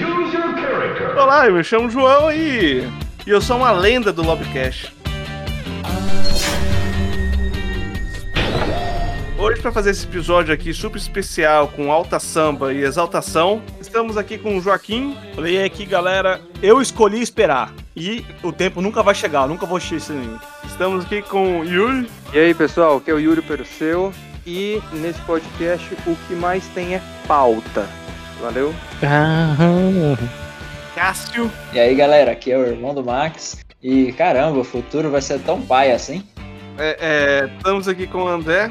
[0.00, 1.14] Choose your character.
[1.18, 2.88] Olá, eu me chamo João e,
[3.26, 4.96] e eu sou uma lenda do Lobcast.
[9.38, 14.38] Hoje, para fazer esse episódio aqui super especial com alta samba e exaltação, estamos aqui
[14.38, 15.18] com o Joaquim.
[15.34, 17.70] Falei aqui, galera, eu escolhi esperar.
[17.94, 20.40] E o tempo nunca vai chegar, eu nunca vou anime.
[20.64, 22.10] Estamos aqui com o Yuri.
[22.32, 24.14] E aí pessoal, aqui é o Yuri Perseu
[24.46, 27.99] e nesse podcast o que mais tem é pauta.
[28.40, 28.74] Valeu?
[30.94, 31.50] Cássio.
[31.72, 33.58] E aí galera, aqui é o irmão do Max.
[33.82, 36.24] E caramba, o futuro vai ser tão pai assim.
[36.78, 38.70] É, é, estamos aqui com o André.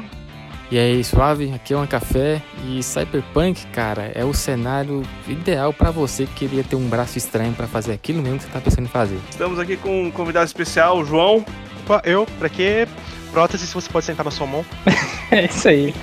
[0.70, 1.52] E aí, suave?
[1.52, 6.62] Aqui é um café e Cyberpunk, cara, é o cenário ideal pra você que queria
[6.62, 9.18] ter um braço estranho pra fazer aquilo mesmo que você tá pensando em fazer.
[9.28, 11.44] Estamos aqui com um convidado especial, o João.
[11.84, 12.86] Opa, eu, pra quê?
[13.32, 14.64] Prótese se você pode sentar na sua mão.
[15.32, 15.94] É isso aí.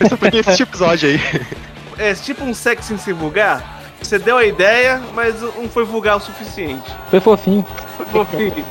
[0.00, 1.20] Eu só peguei esse episódio aí.
[2.00, 3.82] É tipo um sexo sem ser vulgar.
[4.00, 6.90] Você deu a ideia, mas não foi vulgar o suficiente.
[7.10, 7.62] Foi fofinho.
[7.98, 8.54] Foi fofinho.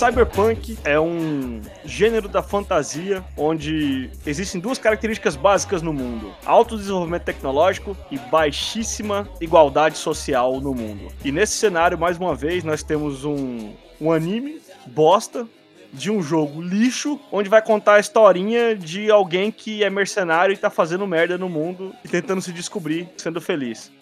[0.00, 7.24] Cyberpunk é um gênero da fantasia onde existem duas características básicas no mundo: alto desenvolvimento
[7.24, 11.12] tecnológico e baixíssima igualdade social no mundo.
[11.22, 15.46] E nesse cenário, mais uma vez, nós temos um, um anime bosta
[15.92, 20.56] de um jogo lixo, onde vai contar a historinha de alguém que é mercenário e
[20.56, 23.92] tá fazendo merda no mundo e tentando se descobrir, sendo feliz.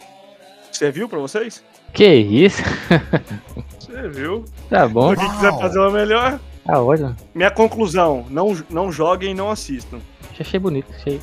[0.70, 1.60] Serviu pra vocês?
[1.92, 2.62] Que isso?
[3.88, 4.44] Você viu?
[4.68, 5.14] Tá bom.
[5.16, 7.16] Quem quiser fazer uma melhor, Tá ótimo.
[7.34, 9.98] Minha conclusão, não, não joguem e não assistam.
[10.38, 11.18] Achei bonito, achei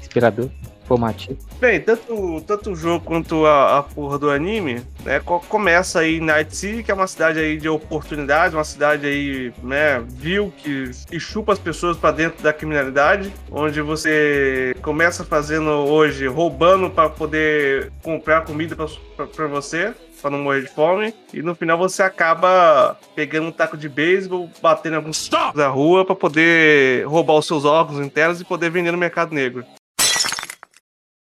[0.00, 0.50] inspirador,
[0.84, 1.38] informativo.
[1.60, 6.16] Bem, tanto, tanto o jogo quanto a, a porra do anime, né, co- começa aí
[6.16, 10.52] em Night City, que é uma cidade aí de oportunidades, uma cidade aí, né, vil,
[10.58, 16.90] que, que chupa as pessoas pra dentro da criminalidade, onde você começa fazendo hoje, roubando
[16.90, 22.02] pra poder comprar comida pra você, pra não morrer de fome, e no final você
[22.02, 27.46] acaba pegando um taco de beisebol, batendo em alguns da rua pra poder roubar os
[27.46, 29.64] seus órgãos internos e poder vender no mercado negro.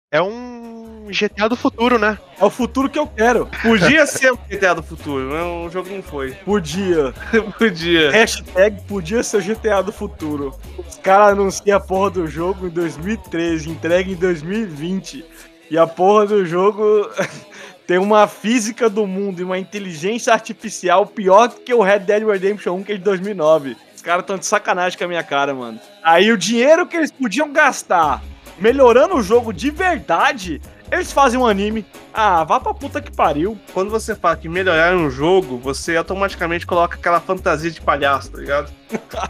[0.10, 2.18] É um GTA do futuro, né?
[2.40, 3.46] É o futuro que eu quero.
[3.62, 6.32] Podia ser o GTA do futuro, mas o jogo não foi.
[6.46, 7.14] Podia.
[7.58, 8.10] Podia.
[8.12, 10.58] Hashtag podia ser o GTA do futuro.
[10.78, 15.26] Os caras anunciam a porra do jogo em 2013, entrega em 2020.
[15.70, 17.10] E a porra do jogo
[17.86, 22.24] tem uma física do mundo e uma inteligência artificial pior do que o Red Dead
[22.26, 23.76] Redemption 1, que é de 2009.
[23.94, 25.82] Os caras estão de sacanagem com a minha cara, mano.
[26.02, 28.24] Aí o dinheiro que eles podiam gastar
[28.60, 31.86] melhorando o jogo de verdade, eles fazem um anime.
[32.14, 33.58] Ah, vá pra puta que pariu.
[33.74, 38.38] Quando você fala que melhorar um jogo, você automaticamente coloca aquela fantasia de palhaço, tá
[38.40, 38.72] ligado?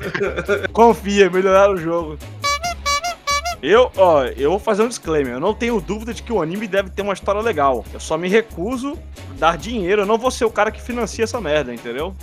[0.72, 2.18] Confia, melhorar o jogo.
[3.62, 5.34] Eu, ó, eu vou fazer um disclaimer.
[5.34, 7.84] Eu não tenho dúvida de que o anime deve ter uma história legal.
[7.92, 8.98] Eu só me recuso
[9.32, 10.04] a dar dinheiro.
[10.04, 12.16] Eu não vou ser o cara que financia essa merda, entendeu?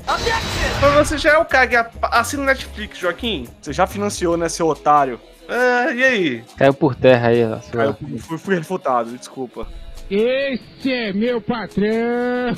[0.80, 3.48] Mas você já é o cara que assina Netflix, Joaquim?
[3.60, 5.20] Você já financiou, né, seu otário?
[5.48, 6.44] Ah, e aí?
[6.56, 7.58] Caiu por terra aí, ó.
[7.82, 9.66] eu fui, fui refutado, desculpa.
[10.10, 12.54] Esse é meu patrão.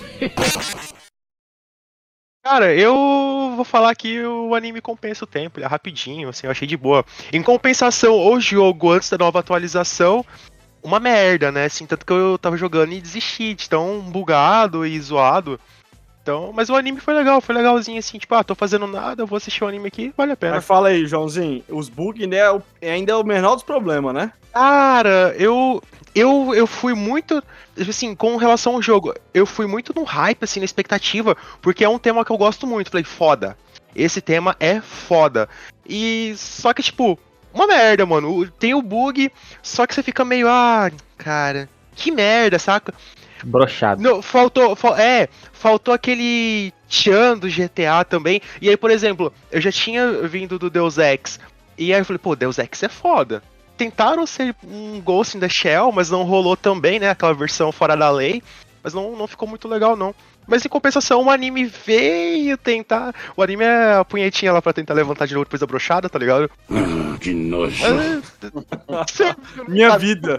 [2.43, 2.95] Cara, eu
[3.57, 6.77] vou falar que o anime compensa o tempo, ele é rapidinho, assim, eu achei de
[6.77, 7.05] boa.
[7.33, 10.25] Em compensação, o jogo antes da nova atualização,
[10.81, 11.65] uma merda, né?
[11.65, 15.59] Assim, tanto que eu tava jogando e desisti de tão bugado e zoado.
[16.27, 19.37] Então, mas o anime foi legal, foi legalzinho assim, tipo, ah, tô fazendo nada, vou
[19.37, 20.57] assistir o anime aqui, vale a pena.
[20.57, 21.63] Mas fala aí, Joãozinho.
[21.69, 24.33] Os bugs né, é é ainda é o menor dos problemas, né?
[24.53, 25.81] Cara, eu
[26.17, 27.41] eu eu fui muito
[27.79, 31.89] assim, com relação ao jogo, eu fui muito no hype assim, na expectativa, porque é
[31.89, 32.91] um tema que eu gosto muito.
[32.91, 33.57] Falei, foda.
[33.95, 35.49] Esse tema é foda.
[35.89, 37.17] E só que tipo,
[37.55, 38.51] uma merda, mano.
[38.51, 39.31] Tem o bug,
[39.63, 42.93] só que você fica meio, ah, cara, que merda, saca?
[43.47, 44.03] Brochado.
[44.03, 48.41] Não, faltou, fal- é, faltou aquele tchan do GTA também.
[48.61, 51.39] E aí, por exemplo, eu já tinha vindo do Deus Ex.
[51.79, 53.43] E aí eu falei, pô, Deus Ex é foda.
[53.77, 57.11] Tentaram ser um Ghost in the Shell, mas não rolou também, né?
[57.11, 58.43] Aquela versão fora da lei.
[58.83, 60.15] Mas não, não ficou muito legal, não.
[60.47, 63.15] Mas em compensação, o anime veio tentar.
[63.37, 66.19] O anime é a punhetinha lá pra tentar levantar de novo depois da brochada, tá
[66.19, 66.51] ligado?
[67.21, 67.85] que nojo.
[67.85, 68.21] É,
[69.69, 70.39] Minha vida.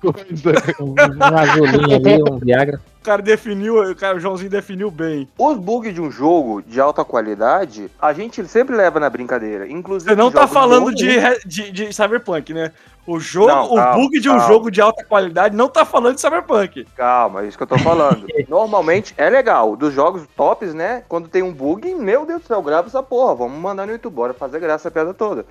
[0.00, 0.74] coisa.
[0.80, 2.80] Um, um azulinho ali, um Viagra.
[3.00, 5.26] O cara definiu, o, cara, o Joãozinho definiu bem.
[5.38, 9.66] Os bugs de um jogo de alta qualidade, a gente sempre leva na brincadeira.
[9.66, 11.36] Inclusive, Você não tá falando de, né?
[11.46, 12.72] de, de Cyberpunk, né?
[13.10, 14.46] O jogo, Não, o calma, bug de um calma.
[14.46, 16.84] jogo de alta qualidade não tá falando de Cyberpunk.
[16.96, 18.24] Calma, é isso que eu tô falando.
[18.48, 19.74] Normalmente é legal.
[19.74, 21.02] Dos jogos tops, né?
[21.08, 23.34] Quando tem um bug, meu Deus do céu, grava essa porra.
[23.34, 25.44] Vamos mandar no YouTube, bora fazer graça a piada toda.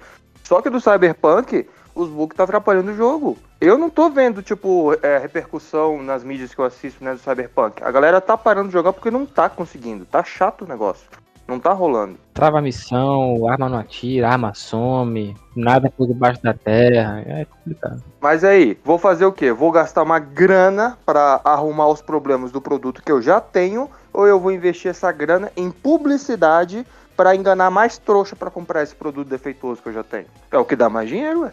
[0.45, 3.37] Só que do Cyberpunk, os bugs tá atrapalhando o jogo.
[3.59, 7.83] Eu não tô vendo, tipo, é, repercussão nas mídias que eu assisto, né, do Cyberpunk.
[7.83, 10.05] A galera tá parando de jogar porque não tá conseguindo.
[10.05, 11.09] Tá chato o negócio.
[11.49, 12.15] Não tá rolando.
[12.31, 17.23] Trava a missão, arma não atira, arma some, nada por debaixo da terra.
[17.25, 18.03] É complicado.
[18.21, 19.51] Mas aí, vou fazer o quê?
[19.51, 24.27] Vou gastar uma grana pra arrumar os problemas do produto que eu já tenho ou
[24.27, 26.85] eu vou investir essa grana em publicidade
[27.17, 30.27] pra enganar mais trouxa pra comprar esse produto defeituoso que eu já tenho?
[30.51, 31.51] É o que dá mais dinheiro, ué.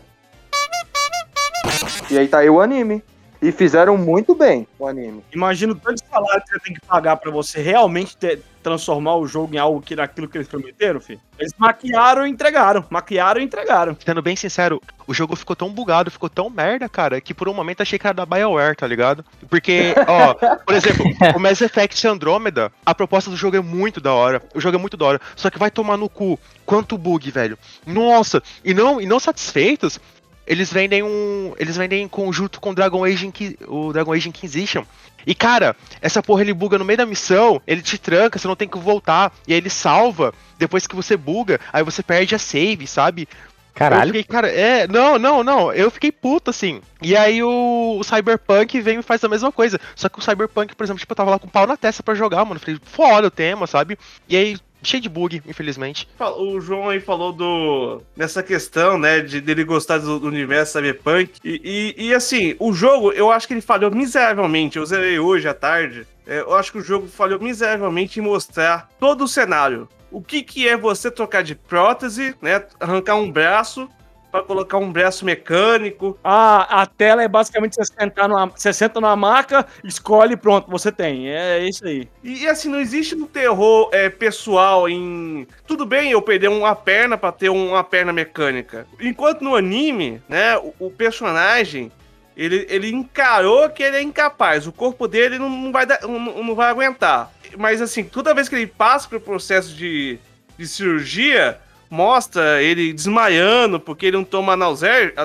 [2.10, 3.02] E aí tá aí o anime.
[3.40, 5.22] E fizeram muito bem o anime.
[5.32, 9.14] Imagina o tanto de salário que você tem que pagar pra você realmente ter- transformar
[9.16, 11.20] o jogo em algo que naquilo que eles prometeram, filho.
[11.38, 12.84] Eles maquiaram e entregaram.
[12.90, 13.96] Maquiaram e entregaram.
[14.04, 17.54] Sendo bem sincero, o jogo ficou tão bugado, ficou tão merda, cara, que por um
[17.54, 19.24] momento achei que era da BioWare, tá ligado?
[19.48, 20.34] Porque, ó,
[20.64, 21.04] por exemplo,
[21.36, 24.42] o Mass Effect Andromeda, a proposta do jogo é muito da hora.
[24.54, 25.20] O jogo é muito da hora.
[25.36, 26.36] Só que vai tomar no cu.
[26.64, 27.56] Quanto bug, velho.
[27.86, 30.00] Nossa, e não, e não satisfeitos,
[30.46, 31.54] eles vendem um.
[31.58, 34.84] Eles vendem em conjunto com o Dragon Age, Inqui- o Dragon Age Inquisition.
[35.26, 38.54] E cara, essa porra ele buga no meio da missão, ele te tranca, você não
[38.54, 39.32] tem que voltar.
[39.46, 43.28] E aí ele salva, depois que você buga, aí você perde a save, sabe?
[43.74, 44.06] Caralho.
[44.06, 46.80] fiquei, cara, é, não, não, não, eu fiquei puto, assim.
[47.02, 49.78] E aí o, o Cyberpunk vem e faz a mesma coisa.
[49.94, 52.02] Só que o Cyberpunk, por exemplo, tipo, eu tava lá com o pau na testa
[52.02, 52.58] pra jogar, mano.
[52.58, 53.98] Falei, foda o tema, sabe?
[54.26, 56.08] E aí, cheio de bug, infelizmente.
[56.38, 61.32] O João aí falou do nessa questão, né, de dele gostar do, do universo cyberpunk.
[61.44, 64.78] E, e, e, assim, o jogo, eu acho que ele falhou miseravelmente.
[64.78, 66.06] Eu zerei hoje à tarde.
[66.26, 69.88] É, eu acho que o jogo falhou miseravelmente em mostrar todo o cenário.
[70.10, 72.64] O que, que é você trocar de prótese, né?
[72.80, 73.88] Arrancar um braço
[74.36, 76.18] para colocar um braço mecânico.
[76.22, 80.70] Ah, a tela é basicamente você sentar numa, você senta numa maca, escolhe e pronto,
[80.70, 81.30] você tem.
[81.30, 82.08] É isso aí.
[82.22, 85.46] E, e, assim, não existe um terror é, pessoal em.
[85.66, 88.86] Tudo bem eu perder uma perna pra ter uma perna mecânica.
[89.00, 91.90] Enquanto no anime, né, o, o personagem.
[92.36, 94.66] Ele, ele encarou que ele é incapaz.
[94.66, 97.32] O corpo dele não, não vai, não, não vai aguentar.
[97.56, 100.18] Mas assim, toda vez que ele passa pelo processo de,
[100.58, 101.58] de cirurgia,
[101.90, 105.20] mostra ele desmaiando porque ele não toma analgésico.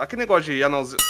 [0.00, 1.02] Aquele negócio de analgésico.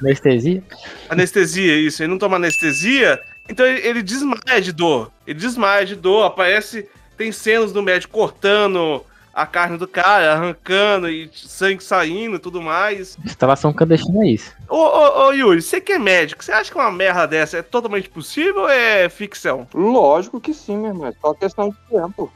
[0.00, 0.62] Anestesia?
[1.08, 2.02] Anestesia, isso.
[2.02, 5.10] Ele não toma anestesia, então ele, ele desmaia de dor.
[5.26, 6.88] Ele desmaia de dor, aparece.
[7.16, 12.60] Tem cenas do médico cortando a carne do cara, arrancando e sangue saindo e tudo
[12.60, 13.16] mais.
[13.24, 14.52] Instalação clandestina é isso.
[14.68, 17.62] Ô, ô, ô, Yuri, você que é médico, você acha que uma merda dessa é
[17.62, 19.66] totalmente possível ou é ficção?
[19.72, 21.06] Lógico que sim, meu irmão.
[21.06, 22.32] É só questão de tempo.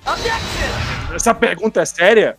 [1.15, 2.39] Essa pergunta é séria?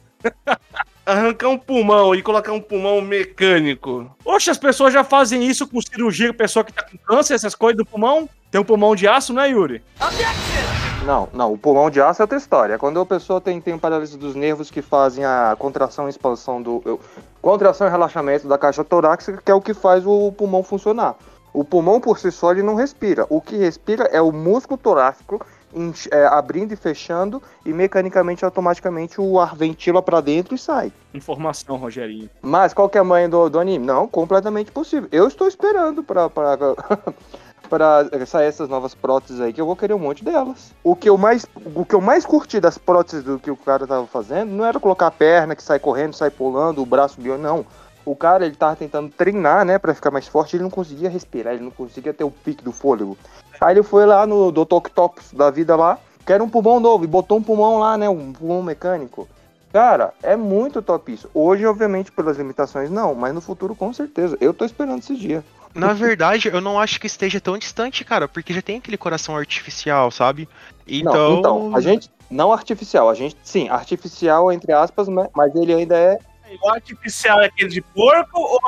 [1.06, 4.10] Arrancar um pulmão e colocar um pulmão mecânico.
[4.26, 7.78] Oxe, as pessoas já fazem isso com cirurgia, pessoa que tá com câncer, essas coisas
[7.78, 8.28] do pulmão.
[8.52, 9.82] Tem um pulmão de aço, né, Yuri?
[11.06, 12.78] Não, não, o pulmão de aço é outra história.
[12.78, 16.62] Quando a pessoa tem, tem um paralisia dos nervos que fazem a contração e expansão
[16.62, 16.82] do.
[16.86, 17.00] eu-
[17.42, 21.16] contração e relaxamento da caixa torácica, que é o que faz o pulmão funcionar.
[21.54, 23.26] O pulmão por si só ele não respira.
[23.30, 25.44] O que respira é o músculo torácico
[26.12, 30.92] é, abrindo e fechando, e mecanicamente, automaticamente, o ar ventila pra dentro e sai.
[31.14, 32.30] Informação, Rogerinho.
[32.42, 33.86] Mas qual que é a mãe do, do anime?
[33.86, 35.10] Não, completamente possível.
[35.12, 36.30] Eu estou esperando pra,
[37.70, 40.74] pra sair essas novas próteses aí, que eu vou querer um monte delas.
[40.84, 41.46] O que eu mais,
[41.76, 44.80] o que eu mais curti das próteses do que o cara tava fazendo não era
[44.80, 47.66] colocar a perna que sai correndo, sai pulando, o braço biônico, não.
[48.08, 51.54] O cara, ele tava tentando treinar, né, pra ficar mais forte, ele não conseguia respirar,
[51.54, 53.18] ele não conseguia ter o pique do fôlego.
[53.60, 54.90] Aí ele foi lá no do Tok
[55.34, 58.64] da vida lá, quer um pulmão novo, e botou um pulmão lá, né, um pulmão
[58.64, 59.28] mecânico.
[59.74, 61.30] Cara, é muito top isso.
[61.34, 64.38] Hoje, obviamente, pelas limitações, não, mas no futuro, com certeza.
[64.40, 65.44] Eu tô esperando esse dia.
[65.76, 69.36] Na verdade, eu não acho que esteja tão distante, cara, porque já tem aquele coração
[69.36, 70.48] artificial, sabe?
[70.88, 71.14] Então.
[71.14, 72.10] Não, então, a gente.
[72.32, 73.36] Não artificial, a gente.
[73.44, 76.18] Sim, artificial, entre aspas, né, mas ele ainda é.
[76.62, 78.60] O artificial é aquele de porco ou,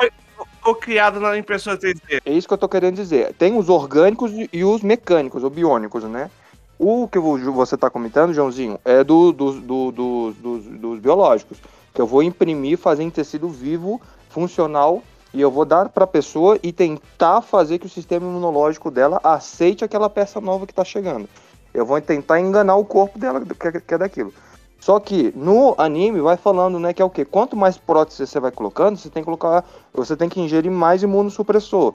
[0.64, 2.20] ou criado na impressora 3D?
[2.24, 3.32] É isso que eu tô querendo dizer.
[3.34, 6.30] Tem os orgânicos e- os mecânicos, ou biônicos, né?
[6.78, 11.58] O que você tá comentando, Joãozinho, é do, do- do- do- dos, dos biológicos.
[11.92, 15.02] Que eu vou imprimir, fazer em tecido vivo, funcional,
[15.34, 19.84] e eu vou dar pra pessoa e tentar fazer que o sistema imunológico dela aceite
[19.84, 21.28] aquela peça nova que tá chegando.
[21.74, 24.32] Eu vou tentar enganar o corpo dela, que é- que é daquilo.
[24.80, 27.24] Só que no anime vai falando, né, que é o quê?
[27.24, 31.02] Quanto mais prótese você vai colocando, você tem que colocar, você tem que ingerir mais
[31.02, 31.94] imunossupressor.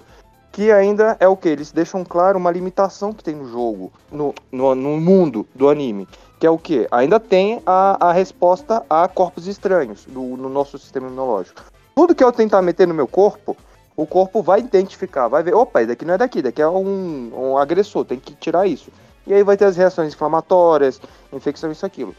[0.52, 1.50] que ainda é o que?
[1.50, 6.08] Eles deixam claro uma limitação que tem no jogo, no, no, no mundo do anime.
[6.40, 6.88] Que é o que?
[6.92, 11.62] Ainda tem a, a resposta a corpos estranhos do, no nosso sistema imunológico.
[11.96, 13.58] Tudo que eu tentar meter no meu corpo,
[13.98, 17.32] o corpo vai identificar, vai ver, opa, isso daqui não é daqui, daqui é um,
[17.34, 18.92] um agressor, tem que tirar isso.
[19.26, 21.02] E aí vai ter as reações inflamatórias,
[21.34, 22.14] infecção, isso, aquilo.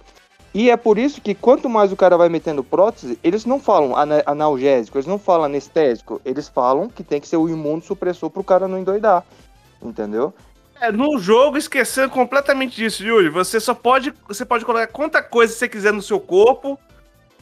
[0.56, 3.94] E é por isso que quanto mais o cara vai metendo prótese, eles não falam
[3.94, 8.42] ana- analgésico, eles não falam anestésico, eles falam que tem que ser o imunossupressor pro
[8.42, 9.22] cara não endoidar.
[9.82, 10.32] Entendeu?
[10.80, 13.28] É, no jogo, esquecendo completamente disso, Yuri.
[13.28, 14.14] Você só pode.
[14.26, 16.78] Você pode colocar quanta coisa você quiser no seu corpo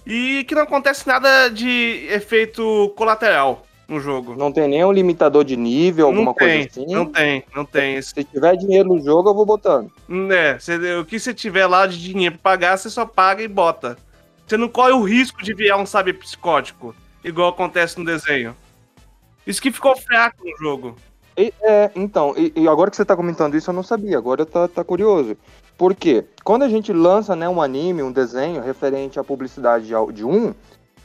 [0.05, 4.35] e que não acontece nada de efeito colateral no jogo.
[4.37, 6.95] Não tem nenhum limitador de nível, alguma não tem, coisa assim.
[6.95, 8.01] Não tem, não tem.
[8.01, 9.91] Se tiver dinheiro no jogo, eu vou botando.
[10.33, 13.49] É, você- o que você tiver lá de dinheiro pra pagar, você só paga e
[13.49, 13.97] bota.
[14.47, 18.55] Você não corre o risco de virar um saber psicótico, igual acontece no desenho.
[19.47, 20.97] Isso que ficou fraco no jogo.
[21.37, 24.47] E- é, então, e, e agora que você tá comentando isso, eu não sabia, agora
[24.47, 25.37] tá, tá curioso.
[25.77, 26.25] Por quê?
[26.45, 30.55] Quando a gente lança né, um anime, um desenho referente à publicidade de, de um,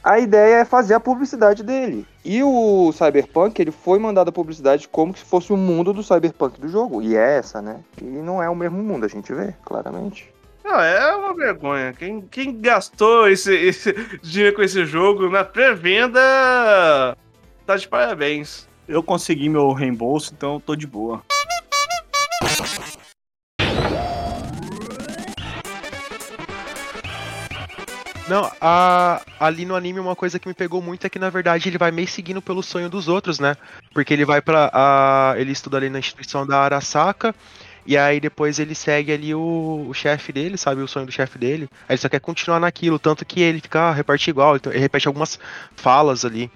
[0.02, 2.06] a ideia é fazer a publicidade dele.
[2.24, 6.60] E o Cyberpunk, ele foi mandado a publicidade como se fosse o mundo do Cyberpunk
[6.60, 7.02] do jogo.
[7.02, 7.80] E é essa, né?
[8.00, 10.32] E não é o mesmo mundo, a gente vê, claramente.
[10.64, 11.92] Não, é uma vergonha.
[11.92, 13.92] Quem, quem gastou esse, esse
[14.22, 16.20] dinheiro com esse jogo na pré-venda
[17.66, 18.68] tá de parabéns.
[18.86, 21.22] Eu consegui meu reembolso, então eu tô de boa.
[28.30, 31.68] Não, a- ali no anime uma coisa que me pegou muito é que na verdade
[31.68, 33.56] ele vai meio seguindo pelo sonho dos outros, né?
[33.92, 34.70] Porque ele vai pra.
[34.72, 37.34] a- ele estuda ali na instituição da Arasaka.
[37.86, 40.80] E aí depois ele segue ali o, o chefe dele, sabe?
[40.82, 41.66] O sonho do chefe dele.
[41.88, 44.80] Aí ele só quer continuar naquilo, tanto que ele fica, ah, reparte igual, então ele
[44.80, 45.38] repete algumas
[45.74, 46.50] falas ali.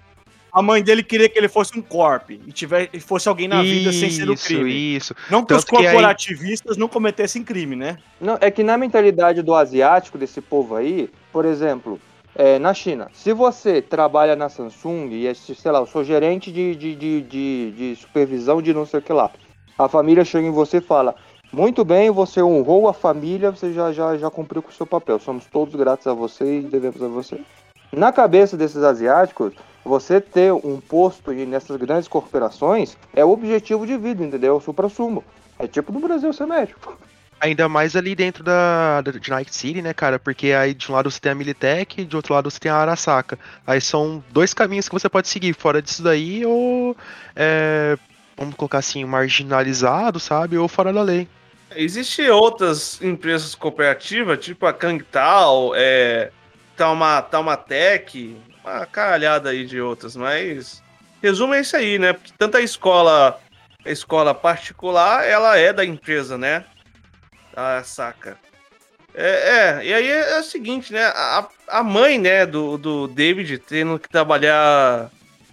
[0.55, 3.61] A mãe dele queria que ele fosse um corp e tiver, e fosse alguém na
[3.61, 4.71] vida sem ser o Isso, crime.
[4.97, 7.99] Isso, Não que os Tanto que aí- corporativistas não cometessem crime, né?
[8.21, 12.01] Não, é que na mentalidade do asiático, desse povo aí, por exemplo,
[12.37, 16.53] é, na China, se você trabalha na Samsung e, é, sei lá, eu sou gerente
[16.53, 19.33] de, de, de, de, de supervisão de não sei o que lá,
[19.77, 21.17] a família chega em você e fala,
[21.53, 25.19] muito bem, você honrou a família, você já, já, já cumpriu com o seu papel,
[25.19, 27.41] somos todos gratos a você e devemos a você.
[27.97, 29.53] Na cabeça desses asiáticos,
[29.85, 34.55] você ter um posto nessas grandes corporações é o objetivo de vida, entendeu?
[34.55, 35.23] É o supra-sumo.
[35.59, 36.97] É tipo no Brasil ser médico.
[37.41, 40.19] Ainda mais ali dentro da, da- de Night City, né, cara?
[40.19, 42.77] Porque aí de um lado você tem a Militech, de outro lado você tem a
[42.77, 43.39] Arasaka.
[43.67, 46.97] Aí são dois caminhos que você pode seguir, fora disso daí, ou
[47.37, 47.99] é,
[48.37, 50.57] vamos colocar assim, marginalizado, sabe?
[50.57, 51.29] Ou fora da lei.
[51.77, 56.31] Existem outras empresas cooperativas, tipo a Kangtal, é,
[56.76, 60.83] Talma, Taumatec, uma caralhada aí de outras, mas
[61.23, 62.12] resumo é isso aí, né?
[62.12, 63.38] Porque tanto a escola,
[63.85, 66.64] a escola particular, ela é da empresa, né?
[67.57, 68.37] A saca.
[69.14, 71.04] É, é, e aí é, o seguinte, né?
[71.04, 75.09] A, a mãe, né, do, do David tendo que trabalhar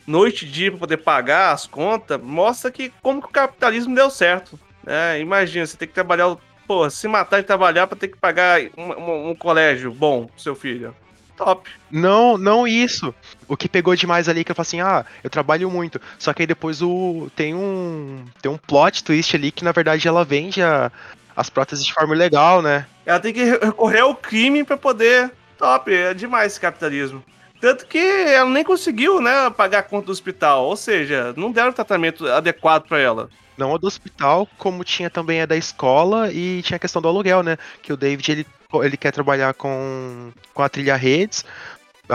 [0.08, 4.10] noite e dia para poder pagar as contas, mostra que como que o capitalismo deu
[4.10, 4.60] certo.
[4.86, 6.36] É, imagina, você tem que trabalhar,
[6.68, 10.42] pô, se matar e trabalhar pra ter que pagar um, um- um colégio bom pro
[10.42, 10.96] seu filho.
[11.44, 11.68] Top.
[11.90, 13.14] Não, não isso.
[13.48, 16.00] O que pegou demais ali que eu falei assim, ah, eu trabalho muito.
[16.20, 20.08] Só que aí depois o tem um tem um plot twist ali que na verdade
[20.08, 20.92] ela vende a-
[21.36, 22.86] as próteses de forma ilegal, né?
[23.06, 25.32] Ela tem que recorrer ao crime pra poder.
[25.58, 27.24] Top, é demais esse capitalismo.
[27.60, 30.66] Tanto que ela nem conseguiu, né, pagar a conta do hospital.
[30.66, 33.30] Ou seja, não deram tratamento adequado pra ela.
[33.58, 37.08] Não a do hospital, como tinha também a da escola e tinha a questão do
[37.08, 37.58] aluguel, né?
[37.82, 38.48] Que o David ele,
[38.84, 41.44] ele quer trabalhar com, com a trilha redes,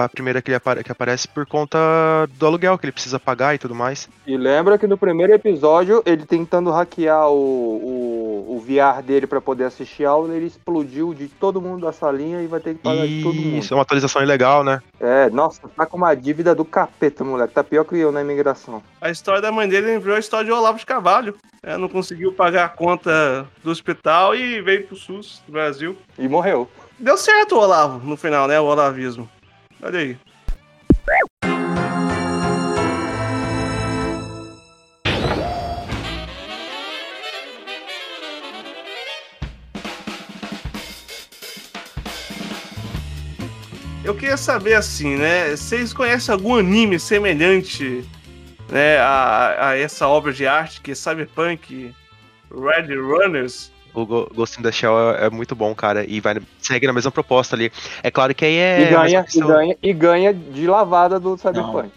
[0.05, 1.79] a primeira que, ele apare- que aparece por conta
[2.39, 4.09] do aluguel que ele precisa pagar e tudo mais.
[4.27, 9.41] E lembra que no primeiro episódio, ele tentando hackear o, o, o VR dele pra
[9.41, 13.07] poder assistir aula, ele explodiu de todo mundo da salinha e vai ter que pagar
[13.07, 13.57] de todo mundo.
[13.59, 14.81] Isso, é uma atualização ilegal, né?
[15.01, 17.55] É, nossa, tá com uma dívida do capeta, moleque.
[17.55, 18.83] Tá pior que eu na imigração.
[19.01, 21.35] A história da mãe dele lembrou a história de Olavo de Carvalho.
[21.63, 25.97] É, não conseguiu pagar a conta do hospital e veio pro SUS do Brasil.
[26.19, 26.69] E morreu.
[26.99, 28.59] Deu certo o Olavo no final, né?
[28.61, 29.29] O olavismo.
[29.83, 30.17] Olha aí.
[44.05, 45.51] Eu queria saber assim, né?
[45.51, 48.05] Vocês conhecem algum anime semelhante
[48.69, 51.93] né, a, a essa obra de arte que é Cyberpunk
[52.51, 53.73] Red Runners?
[54.01, 57.11] O Ghost in the Shell é, é muito bom, cara, e vai segue na mesma
[57.11, 57.73] proposta ali.
[58.03, 58.83] É claro que aí é.
[58.83, 61.91] e, ganha, e, ganha, e ganha de lavada do Cyberpunk.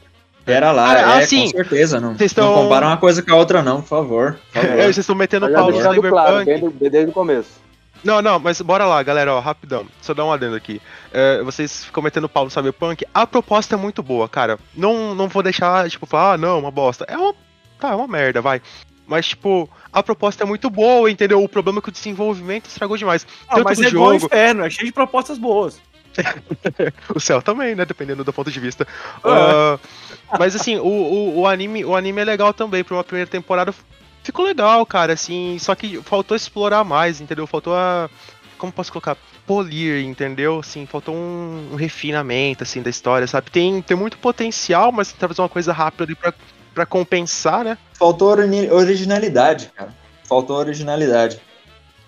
[0.45, 1.99] Pera lá, Cara, é, assim, com certeza.
[1.99, 4.39] Não, vocês não compara uma coisa com a outra, não, por favor.
[4.51, 4.79] Por favor.
[4.79, 6.09] É, vocês estão metendo pau no Cyberpunk.
[6.09, 7.59] claro, desde, desde o começo.
[8.03, 9.85] Não, não, mas bora lá, galera, ó, rapidão.
[10.01, 10.81] Só dar um adendo aqui.
[11.13, 13.05] É, vocês ficam metendo pau no Cyberpunk.
[13.13, 14.57] A proposta é muito boa, cara.
[14.75, 17.05] Não, não vou deixar, tipo, falar, ah, não, uma bosta.
[17.07, 17.35] É uma.
[17.79, 18.61] Tá, é uma merda, vai.
[19.09, 21.43] Mas, tipo, a proposta é muito boa, entendeu?
[21.43, 23.25] O problema é que o desenvolvimento estragou demais.
[23.47, 24.27] Ah, Tanto mas é igual jogo.
[24.27, 25.81] inferno, é cheio de propostas boas.
[27.15, 27.85] O céu também, né?
[27.85, 28.87] Dependendo do ponto de vista.
[29.23, 29.79] Ah,
[30.37, 32.83] mas assim, o, o, o anime, o anime é legal também.
[32.83, 33.73] Pra uma primeira temporada
[34.23, 35.13] ficou legal, cara.
[35.13, 37.47] Assim, só que faltou explorar mais, entendeu?
[37.47, 38.09] Faltou a.
[38.59, 39.17] Como posso colocar?
[39.47, 40.59] Polir, entendeu?
[40.59, 43.49] Assim, faltou um, um refinamento, assim, da história, sabe?
[43.49, 46.33] Tem, tem muito potencial, mas talvez uma coisa rápida ali pra,
[46.79, 47.77] pra compensar, né?
[47.93, 49.93] Faltou ori- originalidade, cara.
[50.24, 51.41] Faltou originalidade.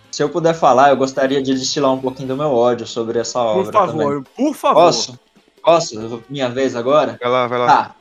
[0.10, 3.40] Se eu puder falar, eu gostaria de destilar um pouquinho do meu ódio sobre essa
[3.40, 4.24] Por obra favor, também.
[4.36, 4.82] por favor.
[4.84, 5.20] Posso?
[5.62, 6.24] Posso?
[6.30, 7.18] Minha vez agora?
[7.22, 7.68] Vai lá, vai lá.
[7.68, 7.96] Tá,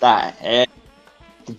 [0.00, 0.32] tá.
[0.42, 0.66] É...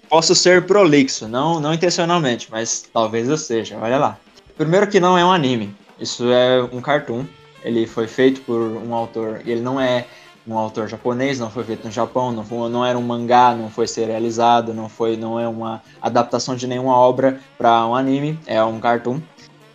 [0.09, 3.77] Posso ser prolixo, não, não intencionalmente, mas talvez eu seja.
[3.81, 4.17] Olha lá.
[4.57, 5.73] Primeiro que não é um anime.
[5.97, 7.25] Isso é um cartoon.
[7.63, 9.41] Ele foi feito por um autor.
[9.45, 10.05] Ele não é
[10.47, 13.69] um autor japonês, não foi feito no Japão, não, foi- não era um mangá, não
[13.69, 18.39] foi serializado, não foi, não é uma adaptação de nenhuma obra para um anime.
[18.47, 19.19] É um cartoon.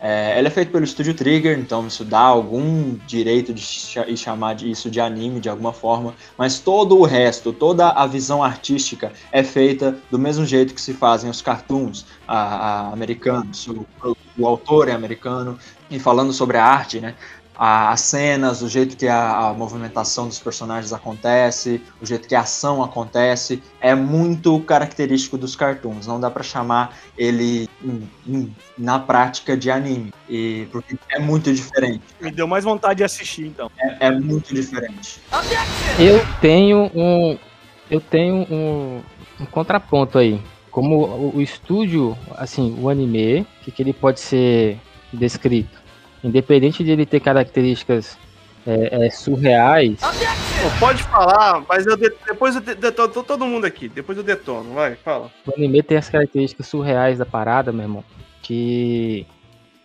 [0.05, 3.63] É, ele é feito pelo Estúdio Trigger, então isso dá algum direito de
[4.09, 8.43] e chamar isso de anime de alguma forma, mas todo o resto, toda a visão
[8.43, 12.37] artística é feita do mesmo jeito que se fazem os cartoons a,
[12.89, 13.69] a americanos.
[13.69, 13.87] O-
[14.37, 15.57] o autor é americano,
[15.91, 17.15] e falando sobre a arte, né?
[17.65, 22.35] A- As cenas, o jeito que a, a movimentação dos personagens acontece, o jeito que
[22.35, 26.07] a ação acontece, é muito característico dos cartoons.
[26.07, 31.53] Não dá pra chamar ele em- em- na prática de anime, e porque é muito
[31.53, 32.03] diferente.
[32.21, 33.71] Me deu mais vontade de assistir, então.
[33.79, 35.21] É, é muito diferente.
[35.99, 37.39] Eu tenho um.
[37.91, 39.03] Eu tenho um,
[39.41, 40.41] um contraponto aí.
[40.71, 44.79] Como o, o estúdio, assim, o anime, que, que ele pode ser
[45.13, 45.82] descrito.
[46.23, 48.17] Independente de ele ter características
[48.67, 49.99] é, é, surreais,
[50.79, 53.89] pode falar, mas eu de- depois eu de- detono todo mundo aqui.
[53.89, 55.31] Depois eu detono, vai, fala.
[55.47, 58.05] o anime tem as características surreais da parada, meu irmão.
[58.41, 59.27] Que,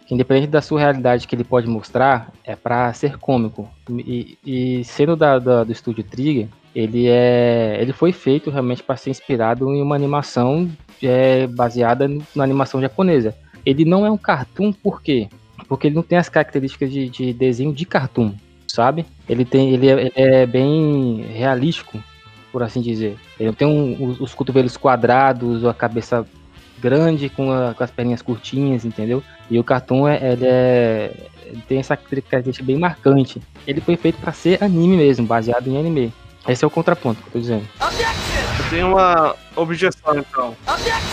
[0.05, 3.67] que independente da surrealidade que ele pode mostrar, é pra ser cômico.
[3.89, 7.77] E, e sendo da, da- do estúdio Trigger, ele é.
[7.81, 10.69] Ele foi feito realmente para ser inspirado em uma animação
[11.01, 13.35] é, baseada no- na animação japonesa.
[13.65, 15.27] Ele não é um cartoon por quê?
[15.67, 18.33] Porque ele não tem as características de, de desenho de cartoon,
[18.67, 19.05] sabe?
[19.27, 19.73] Ele tem.
[19.73, 22.01] Ele é, ele é bem realístico,
[22.51, 23.17] por assim dizer.
[23.39, 26.25] Ele não tem um- os, os cotovelos quadrados, a cabeça
[26.79, 29.21] grande com, a- com as perninhas curtinhas, entendeu?
[29.49, 31.11] E o cartoon é, ele é
[31.47, 33.41] ele tem essa característica bem marcante.
[33.65, 36.13] Ele foi feito para ser anime mesmo, baseado em anime.
[36.45, 37.65] Esse é o contraponto que eu tô dizendo.
[37.79, 40.55] Eu tenho uma objeção, então.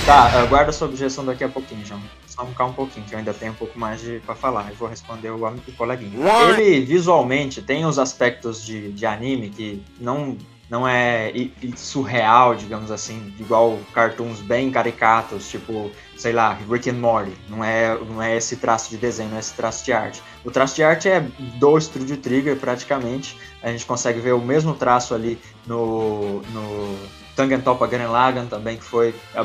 [0.04, 2.00] Tá, aguarda sua objeção daqui a pouquinho, João.
[2.34, 4.68] Só ficar um pouquinho, que eu ainda tenho um pouco mais de, pra falar.
[4.70, 6.18] Eu vou responder o, am- o coleguinha.
[6.58, 10.36] Ele, visualmente, tem os aspectos de, de anime que não,
[10.68, 11.32] não é
[11.76, 17.32] surreal, digamos assim, igual cartoons bem caricatos, tipo, sei lá, Rick and Morty.
[17.48, 20.20] Não é, não é esse traço de desenho, não é esse traço de arte.
[20.44, 23.38] O traço de arte é do Studio Trigger, praticamente.
[23.62, 26.98] A gente consegue ver o mesmo traço ali no, no
[27.34, 29.40] Tangentopa Gurren Lagann também, que foi é,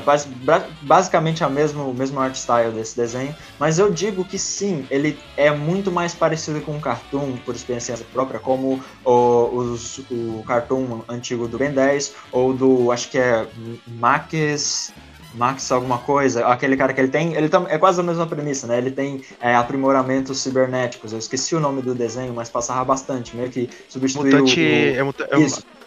[0.81, 5.23] basicamente a mesmo, o mesmo art style desse desenho, mas eu digo que sim, ele
[5.35, 11.03] é muito mais parecido com um cartoon, por experiência própria, como o, os- o cartoon
[11.09, 13.49] antigo do Ben 10, ou do, acho que é
[13.85, 14.93] Max...
[15.31, 18.79] Max alguma coisa, aquele cara que ele tem, ele é quase a mesma premissa, né?
[18.79, 21.13] Ele tem é, aprimoramentos cibernéticos.
[21.13, 24.59] Eu esqueci o nome do desenho, mas passava bastante, meio que substituiu Mutante.
[24.59, 25.37] o, É, muta- é.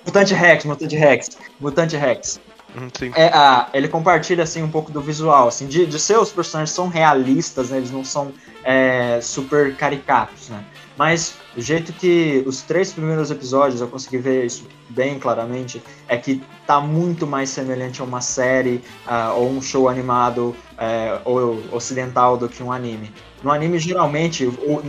[0.05, 2.41] Mutante Rex, Mutante Rex, Mutante Rex.
[2.77, 3.12] Hum, sim.
[3.15, 6.88] É, a, ele compartilha assim um pouco do visual, assim, de, de seus personagens são
[6.88, 7.77] realistas, né?
[7.77, 8.33] Eles não são
[8.65, 10.65] é, super caricatos, né?
[10.97, 16.17] Mas o jeito que os três primeiros episódios eu consegui ver isso bem claramente é
[16.17, 21.62] que tá muito mais semelhante a uma série ah, ou um show animado é, ou
[21.73, 23.12] ocidental do que um anime.
[23.43, 24.45] No anime geralmente,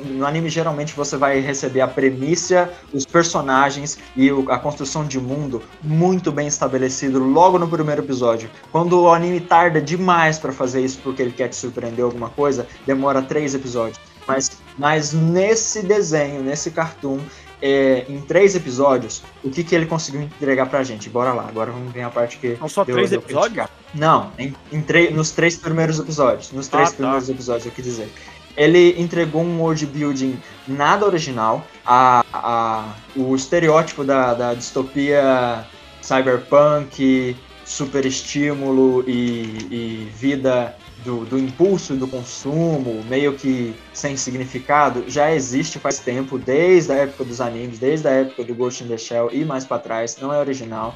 [0.05, 5.61] no anime geralmente você vai receber a premissa, os personagens e a construção de mundo
[5.81, 8.49] muito bem estabelecido logo no primeiro episódio.
[8.71, 12.67] Quando o anime tarda demais pra fazer isso porque ele quer te surpreender alguma coisa,
[12.85, 13.99] demora três episódios.
[14.27, 17.19] Mas, mas nesse desenho, nesse cartoon,
[17.61, 21.09] é, em três episódios, o que, que ele conseguiu entregar pra gente?
[21.09, 22.55] Bora lá, agora vamos ver a parte que.
[22.57, 23.67] São só deu- três deu episódios?
[23.93, 26.51] Não, em, em nos três primeiros episódios.
[26.51, 26.97] Nos três Ah, tá.
[26.97, 28.11] primeiros episódios, eu quis dizer.
[28.55, 30.37] Ele entregou um world building
[30.67, 31.65] nada original.
[31.85, 35.65] A, a, o estereótipo da, da distopia
[36.01, 37.35] cyberpunk,
[37.65, 45.33] super estímulo e, e vida do, do impulso do consumo, meio que sem significado, já
[45.33, 48.97] existe faz tempo, desde a época dos animes, desde a época do Ghost in the
[48.97, 50.95] Shell e mais pra trás, não é original.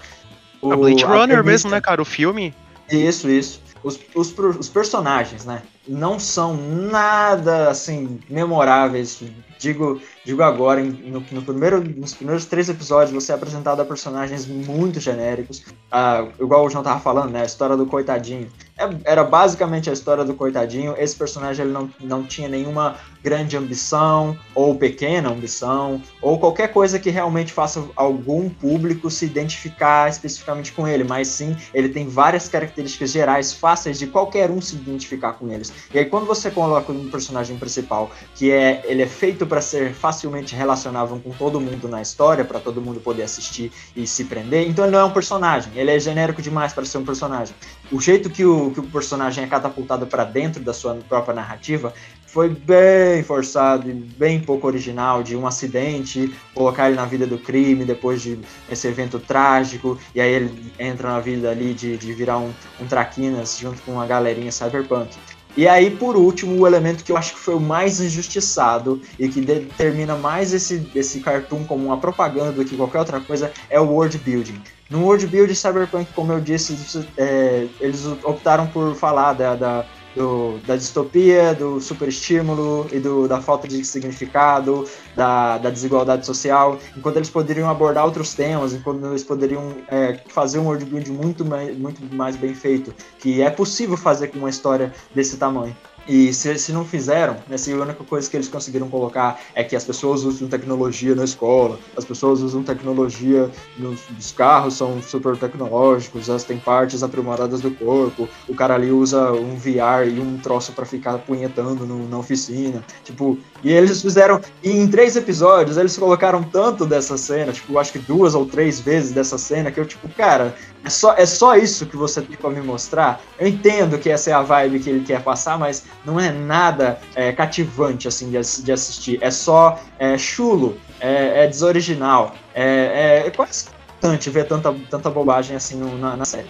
[0.62, 2.02] O- A Blade a Runner premissa- mesmo, né, cara?
[2.02, 2.54] O filme.
[2.90, 3.62] Isso, isso.
[3.88, 5.64] Os, os, os personagens, né?
[5.88, 9.24] Não são nada assim memoráveis.
[9.58, 14.46] Digo, digo agora, no, no primeiro, nos primeiros três episódios, você é apresentado a personagens
[14.46, 15.64] muito genéricos.
[15.90, 17.44] Ah, igual o João tava falando, né?
[17.44, 18.52] A história do coitadinho.
[18.78, 20.96] É- era basicamente a história do coitadinho.
[20.98, 26.98] Esse personagem ele não, não tinha nenhuma grande ambição, ou pequena ambição, ou qualquer coisa
[27.00, 32.48] que realmente faça algum público se identificar especificamente com ele, mas sim ele tem várias
[32.48, 35.74] características gerais fáceis de qualquer um se identificar com eles.
[35.94, 39.94] E aí quando você coloca um personagem principal que é ele é feito para ser
[39.94, 44.68] facilmente relacionável com todo mundo na história, para todo mundo poder assistir e se prender,
[44.68, 47.56] então ele não é um personagem, ele é genérico demais para ser um personagem.
[47.90, 51.94] O jeito que o, que o personagem é catapultado para dentro da sua própria narrativa
[52.26, 57.38] foi bem forçado e bem pouco original de um acidente, colocar ele na vida do
[57.38, 58.38] crime depois de
[58.70, 62.86] esse evento trágico, e aí ele entra na vida ali de, de virar um, um
[62.86, 65.18] traquinas junto com uma galerinha cyberpunk.
[65.58, 69.28] E aí, por último, o elemento que eu acho que foi o mais injustiçado e
[69.28, 73.80] que determina mais esse, esse cartoon como uma propaganda do que qualquer outra coisa é
[73.80, 74.62] o world building.
[74.88, 79.86] No world building Cyberpunk, como eu disse, é, eles optaram por falar da, da,
[80.18, 84.84] do- da distopia, do superestímulo e do, da falta de significado,
[85.16, 90.60] da, da desigualdade social, enquanto eles poderiam abordar outros temas, enquanto eles poderiam é, fazer
[90.60, 94.50] um world building muito mais, muito mais bem feito, que é possível fazer com uma
[94.50, 95.76] história desse tamanho.
[96.08, 99.64] E se, se não fizeram, né, se a única coisa que eles conseguiram colocar é
[99.64, 105.02] que as pessoas usam tecnologia na escola, as pessoas usam tecnologia nos, nos carros, são
[105.02, 110.20] super tecnológicos, elas têm partes aprimoradas do corpo, o cara ali usa um VR e
[110.20, 115.16] um troço pra ficar punhetando no- na oficina, tipo, e eles fizeram, e em três
[115.16, 119.72] episódios eles colocaram tanto dessa cena, tipo, acho que duas ou três vezes dessa cena,
[119.72, 120.56] que eu, tipo, cara,
[120.88, 123.22] é só, é só isso que você tem pra me mostrar?
[123.38, 126.98] Eu entendo que essa é a vibe que ele quer passar, mas não é nada
[127.14, 129.20] é, cativante, assim, de, de assistir.
[129.22, 133.66] É só é, chulo, é, é desoriginal, é, é, é quase
[134.02, 136.48] irritante ver tanta, tanta bobagem assim na, na série.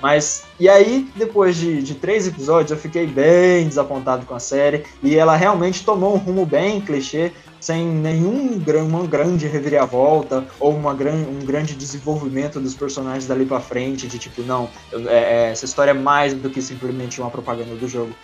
[0.00, 4.84] Mas, e aí, depois de, de três episódios, eu fiquei bem desapontado com a série,
[5.02, 10.94] e ela realmente tomou um rumo bem clichê, sem nenhum uma grande reviravolta ou uma
[10.94, 14.68] gran, um grande desenvolvimento dos personagens dali pra frente, de tipo, não,
[15.06, 18.14] é- é, essa história é mais do que simplesmente uma propaganda do jogo.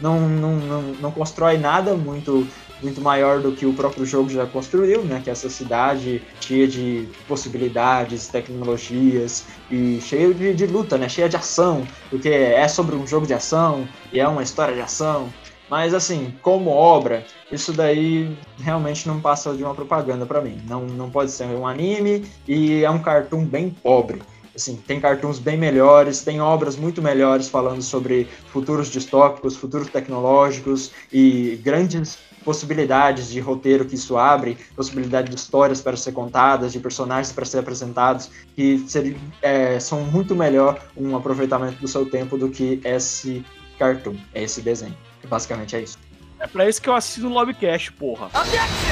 [0.00, 2.46] Não, não, não, não constrói nada muito
[2.82, 5.20] muito maior do que o próprio jogo já construiu, né?
[5.22, 11.08] Que é essa cidade cheia de possibilidades, tecnologias e cheia de, de luta, né?
[11.08, 14.80] Cheia de ação, porque é sobre um jogo de ação e é uma história de
[14.82, 15.32] ação.
[15.70, 20.60] Mas assim, como obra, isso daí realmente não passa de uma propaganda pra mim.
[20.68, 24.22] Não, não pode ser um anime e é um cartoon bem pobre.
[24.54, 30.92] Assim, tem cartoons bem melhores, tem obras muito melhores falando sobre futuros distópicos, futuros tecnológicos
[31.12, 36.78] e grandes possibilidades de roteiro que isso abre, possibilidade de histórias para ser contadas, de
[36.78, 42.36] personagens para ser apresentados, que seria, é, são muito melhor um aproveitamento do seu tempo
[42.36, 43.44] do que esse
[43.78, 44.94] cartoon, esse desenho.
[45.26, 45.98] Basicamente é isso.
[46.38, 48.28] É pra isso que eu assino o Lobcast, porra.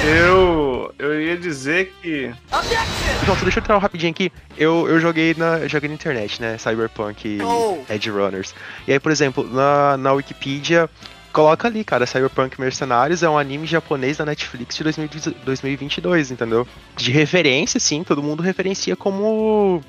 [0.07, 2.33] Eu, eu ia dizer que.
[3.25, 4.33] João, só deixa eu entrar rapidinho aqui.
[4.57, 6.57] Eu, eu joguei na, joguei na internet, né?
[6.57, 8.55] Cyberpunk e Edge Runners.
[8.87, 10.88] E aí, por exemplo, na, na Wikipedia,
[11.33, 15.09] coloca ali, cara, Cyberpunk Mercenários é um anime japonês da Netflix de 2000
[15.45, 16.66] 2022, entendeu?
[16.97, 19.83] De referência, sim, todo mundo referencia como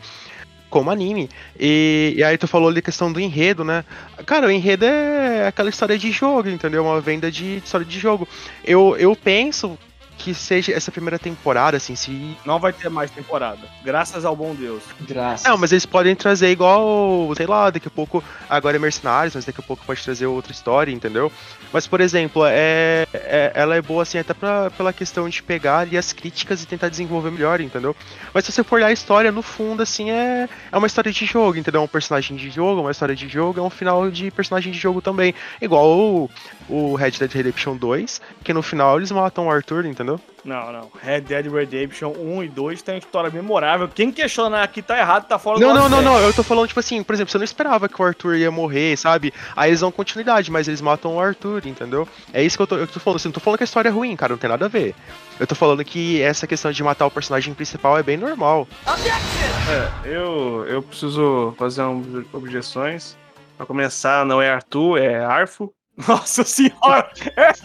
[0.74, 1.30] como anime.
[1.60, 3.86] E, e aí tu falou ali a questão do enredo, né?
[4.26, 6.84] Cara, o enredo é aquela história de jogo, entendeu?
[6.84, 8.28] Uma venda de história de jogo.
[8.66, 9.78] Eu, eu penso
[10.18, 12.38] que seja essa primeira temporada, assim, se.
[12.46, 13.60] Não vai ter mais temporada.
[13.84, 14.84] Graças ao bom Deus.
[15.02, 15.48] Graças.
[15.48, 19.46] Não, mas eles podem trazer igual, sei lá, daqui a pouco, agora é Mercenários, mas
[19.46, 21.32] daqui a pouco pode trazer outra história, entendeu?
[21.72, 25.80] Mas, por exemplo, é, é- ela é boa, assim, até pra, pela questão de pegar
[25.80, 27.96] ali as críticas e tentar desenvolver melhor, entendeu?
[28.34, 31.26] Mas se você for olhar a história, no fundo, assim, é, é uma história de
[31.26, 31.82] jogo, entendeu?
[31.82, 34.78] É um personagem de jogo, uma história de jogo, é um final de personagem de
[34.78, 35.34] jogo também.
[35.62, 36.30] Igual
[36.70, 40.20] o, Red Dead Redemption 2, que no final eles matam o Arthur, entendeu?
[40.44, 40.92] Não, não.
[41.02, 43.88] Red Dead Redemption 1 e 2 tem uma história memorável.
[43.88, 46.04] Quem questionar aqui tá errado, tá fora Não, do não, não, teste.
[46.06, 46.20] não.
[46.20, 48.98] Eu tô falando, tipo assim, por exemplo, você não esperava que o Arthur ia morrer,
[48.98, 49.34] sabe?
[49.56, 52.08] Aí eles dão continuidade, mas eles matam o Arthur, entendeu?
[52.34, 53.16] É isso que eu tô, eu tô falando.
[53.18, 54.94] Assim, não tô falando que a história é ruim, cara, não tem nada a ver.
[55.40, 58.68] Eu tô falando que essa questão de matar o personagem principal é bem normal.
[58.86, 63.16] É, eu, eu preciso fazer um, objeções.
[63.56, 65.74] Pra começar, não é Arthur, é Arfo.
[66.08, 67.10] Nossa senhora!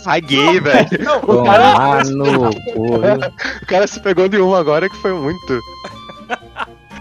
[0.07, 0.89] Ai, gay, velho.
[2.15, 3.17] No cu, viu?
[3.63, 5.61] O cara se pegou de uma agora que foi muito.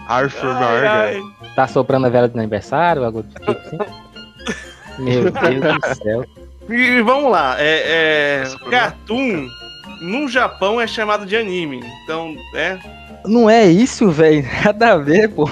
[0.08, 1.34] Arthur Morgan.
[1.56, 3.78] Tá soprando a vela do aniversário, algo do tipo assim?
[5.00, 6.26] Meu Deus do céu.
[6.70, 9.48] E vamos lá, é, é foi Cartoon
[10.02, 11.82] no Japão é chamado de anime.
[12.04, 12.78] Então, é.
[13.28, 14.46] Não é isso, velho.
[14.63, 15.46] Nada a ver, pô.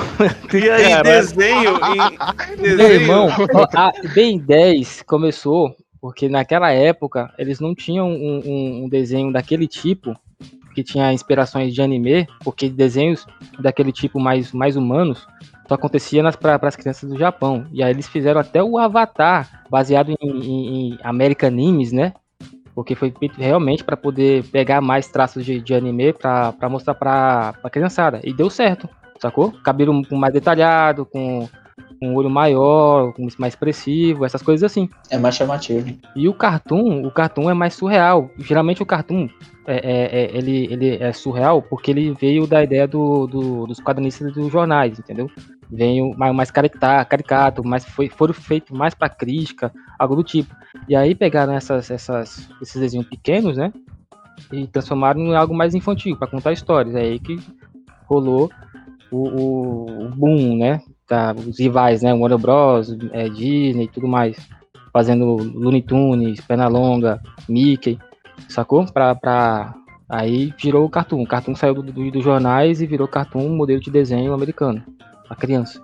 [0.53, 1.71] E aí, desenho.
[1.77, 8.07] em- Meu desenho irmão, ó, a Ben 10 começou porque naquela época eles não tinham
[8.09, 10.15] um, um- um desenho daquele tipo
[10.75, 13.25] que tinha inspirações de anime, porque desenhos
[13.59, 15.25] daquele tipo mais, mais humanos
[15.67, 17.65] só acontecia nas para as crianças do Japão.
[17.71, 22.13] E aí eles fizeram até o Avatar baseado em, em, em American Animes, né?
[22.75, 27.53] Porque foi feito realmente para poder pegar mais traços de, de anime para mostrar para
[27.63, 28.19] a criançada.
[28.23, 29.51] E deu certo, sacou?
[29.63, 31.47] Cabelo mais detalhado, com
[32.01, 34.89] um olho maior, com mais expressivo, essas coisas assim.
[35.09, 35.89] É mais chamativo.
[36.15, 38.29] E o cartoon, o cartoon é mais surreal.
[38.37, 39.29] Geralmente o cartoon
[39.65, 43.79] é, é- é- ele, ele é surreal porque ele veio da ideia do, do- dos
[43.79, 45.29] quadrinistas dos jornais, entendeu?
[45.71, 50.55] Veio mais, mais caricato, mas foi, foram feitos mais para crítica, algo do tipo.
[50.87, 53.73] E aí pegaram essas, essas, esses desenhos pequenos, né?
[54.51, 56.95] E transformaram em algo mais infantil, para contar histórias.
[56.95, 57.39] É aí que
[58.07, 58.51] rolou
[59.11, 60.81] o, o, o boom, né?
[61.07, 62.13] Tá, os rivais, né?
[62.13, 64.37] Warner Bros, é, Disney e tudo mais.
[64.93, 67.99] Fazendo Looney Tunes, Pernalonga, Mickey,
[68.47, 68.85] sacou?
[68.85, 69.73] Pra, pra...
[70.07, 71.23] Aí virou o Cartoon.
[71.23, 74.83] O Cartoon saiu do, do- dos jornais e virou Cartoon, modelo de desenho americano.
[75.29, 75.81] A criança.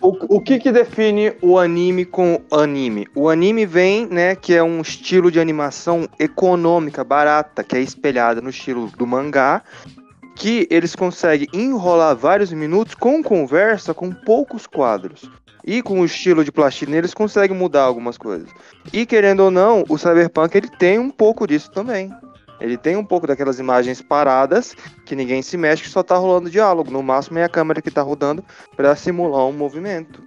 [0.00, 3.06] O, o que que define o anime com anime?
[3.14, 8.40] O anime vem, né, que é um estilo de animação econômica, barata, que é espelhada
[8.40, 9.62] no estilo do mangá,
[10.36, 15.28] que eles conseguem enrolar vários minutos com conversa com poucos quadros.
[15.64, 18.48] E com o estilo de plastilina eles conseguem mudar algumas coisas.
[18.92, 22.12] E querendo ou não, o Cyberpunk ele tem um pouco disso também.
[22.60, 26.50] Ele tem um pouco daquelas imagens paradas que ninguém se mexe, que só tá rolando
[26.50, 26.90] diálogo.
[26.90, 28.42] No máximo é a câmera que tá rodando
[28.76, 30.22] para simular um movimento.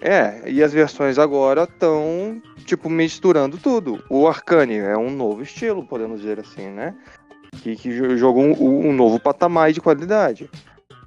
[0.00, 4.02] É, e as versões agora estão, tipo, misturando tudo.
[4.10, 6.94] O Arcane é um novo estilo, podemos dizer assim, né?
[7.62, 10.50] Que, que jo- jogou um, um novo patamar de qualidade.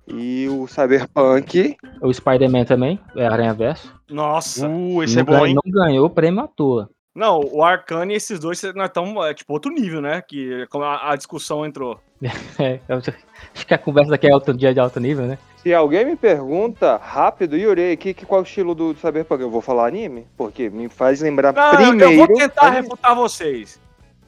[0.08, 3.94] E o Cyberpunk, O Spider-Man também, é Aranha Verso.
[4.10, 4.68] Nossa.
[4.68, 5.56] Uh, esse não, é bom, ganhou, hein?
[5.66, 6.90] não ganhou prêmio à toa.
[7.18, 10.22] Não, o Arcane e esses dois nós estamos, é, tipo, outro nível, né?
[10.22, 12.00] Que como a, a discussão entrou.
[12.60, 15.38] É, acho que a conversa daqui é alto, dia de alto nível, né?
[15.68, 19.42] se alguém me pergunta rápido, Yuri, que, que, qual é o estilo do Cyberpunk?
[19.42, 20.26] Eu vou falar anime?
[20.38, 22.12] Porque me faz lembrar Não, primeiro.
[22.12, 22.84] eu vou tentar anime.
[22.84, 23.80] refutar vocês.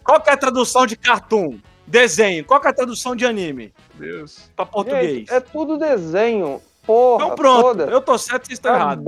[0.03, 1.57] Qual que é a tradução de cartoon?
[1.87, 2.43] Desenho.
[2.43, 3.73] Qual que é a tradução de anime?
[3.93, 4.51] Deus.
[4.55, 5.19] Pra português.
[5.19, 6.61] Gente, é tudo desenho.
[6.85, 7.91] Porra, então pronto, foda-se.
[7.91, 9.03] eu tô certo e vocês estão errados.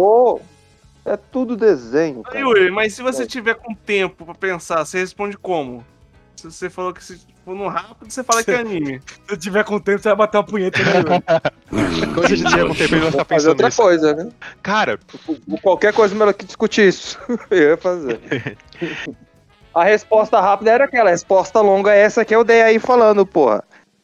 [1.03, 2.39] É tudo desenho, cara.
[2.39, 3.25] Yuri, mas se você É.
[3.25, 5.83] tiver com tempo pra pensar, você responde como?
[6.35, 9.01] Se você falou que se for no rápido, você fala que é anime.
[9.05, 12.13] Se eu tiver com tempo, você vai bater uma punheta né, Yuri?
[12.13, 13.81] Quando a gente tiver com tempo, ele vai ficar Vou fazer pensando outra nisso.
[13.81, 14.29] coisa, né?
[14.61, 14.99] Cara,
[15.61, 17.17] Qualquer coisa melhor que discutir isso.
[17.49, 18.19] Eu ia fazer.
[19.73, 23.25] A resposta rápida era aquela, a resposta longa é essa que eu dei aí falando,
[23.25, 23.63] porra.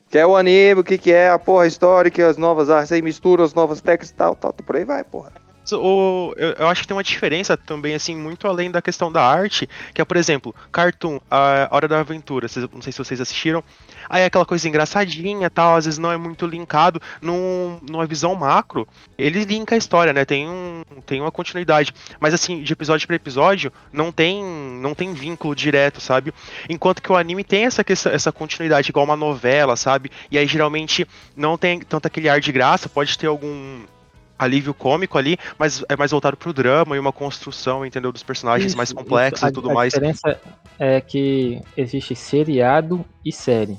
[0.09, 2.69] Que é o anime, o que, que é a porra a história, que as novas
[2.69, 5.33] artes aí misturam as novas técnicas e tal, tal, por aí vai, porra.
[5.71, 9.23] O, eu, eu acho que tem uma diferença também, assim, muito além da questão da
[9.23, 13.19] arte, que é, por exemplo, Cartoon, a Hora da Aventura, vocês- não sei se vocês
[13.21, 13.63] assistiram,
[14.09, 18.33] aí é aquela coisa engraçadinha tal, às vezes não é muito linkado, num, numa visão
[18.35, 23.07] macro, ele linka a história, né, tem, um, tem uma continuidade, mas assim, de episódio
[23.07, 24.43] para episódio, não tem,
[24.81, 26.33] não tem vínculo direto, sabe?
[26.69, 30.11] Enquanto que o anime tem essa, essa continuidade, igual uma novela, sabe?
[30.31, 33.81] E aí geralmente não tem tanto aquele ar de graça, pode ter algum
[34.37, 38.75] alívio cômico ali, mas é mais voltado pro drama e uma construção, entendeu, dos personagens
[38.75, 39.49] mais Isso, complexos isso.
[39.49, 39.93] e tudo a, mais.
[39.93, 40.39] A diferença
[40.79, 43.77] é que existe seriado e série.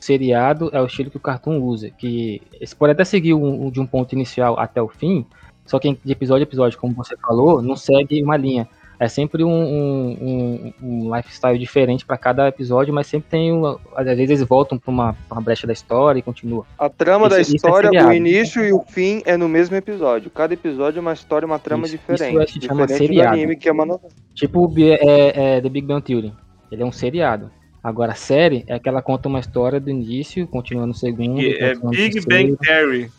[0.00, 3.80] Seriado é o estilo que o Cartoon usa, que você pode até seguir um- de
[3.80, 5.24] um ponto inicial até o fim,
[5.64, 8.68] só que de episódio a episódio, como você falou, não segue uma linha.
[9.04, 10.72] É sempre um, um, um-
[11.08, 14.90] um lifestyle diferente para cada episódio, mas sempre tem uma, às vezes eles voltam para
[14.92, 16.64] uma, pra uma brecha da história e continua.
[16.78, 18.10] A trama da Isso- isso é história, seriado.
[18.10, 20.30] o início e o fim é no mesmo episódio.
[20.30, 22.44] Cada episódio é uma história, uma trama Isso- diferente.
[22.44, 23.34] isso se chama diferente do seriado.
[23.36, 24.12] anime, que é uma novela.
[24.34, 26.32] Tipo é, é The Big Bang Theory.
[26.70, 27.50] Ele é um seriado.
[27.82, 31.40] Agora, a série é que ela conta uma história do início, continua no segundo.
[31.40, 32.20] Que é Big.
[32.28, 33.10] Bang Theory.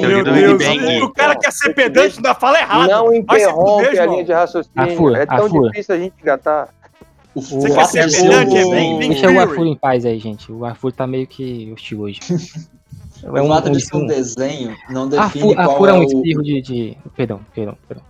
[0.00, 2.88] Meu Deus, o cara quer ser pedante ainda fala errado.
[2.90, 4.92] Não interrompe fuder, a linha de raciocínio.
[4.92, 6.68] Afura, é tão difícil a gente engatar.
[7.34, 9.40] O Você quer ser pedante, um é bem- bem- Deixa o.
[9.40, 10.52] Arthur em paz aí, gente.
[10.52, 12.20] O Arthur tá meio que hostil hoje.
[13.24, 16.00] É O fato de ser um um- desenho não define Arthur, qual é é um
[16.00, 16.02] o...
[16.02, 16.98] espirro de, de.
[17.16, 18.04] Perdão, perdão, perdão.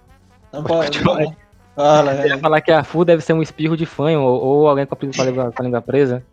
[0.55, 0.98] Não pode...
[1.01, 1.27] falar.
[1.77, 4.68] Fala, Eu ia falar que a Fu deve ser um espirro de fanho ou, ou
[4.68, 6.25] alguém com a, a língua, com a língua presa.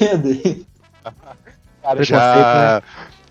[0.00, 0.36] meu Deus.
[0.42, 2.82] Preconceito, Já.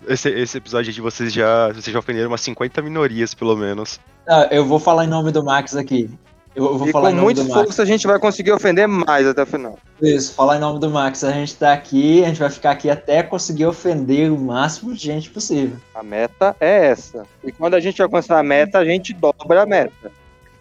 [0.06, 1.68] Esse, esse episódio de vocês já.
[1.68, 4.00] Vocês já ofenderam umas 50 minorias, pelo menos.
[4.28, 6.10] Ah, eu vou falar em nome do Max aqui.
[6.54, 7.60] Eu vou E falar com em nome muito do Max.
[7.60, 9.78] esforço a gente vai conseguir ofender mais até o final.
[10.00, 11.24] Isso, falar em nome do Max.
[11.24, 15.00] A gente tá aqui, a gente vai ficar aqui até conseguir ofender o máximo de
[15.00, 15.78] gente possível.
[15.94, 17.24] A meta é essa.
[17.42, 20.10] E quando a gente alcançar a meta, a gente dobra a meta.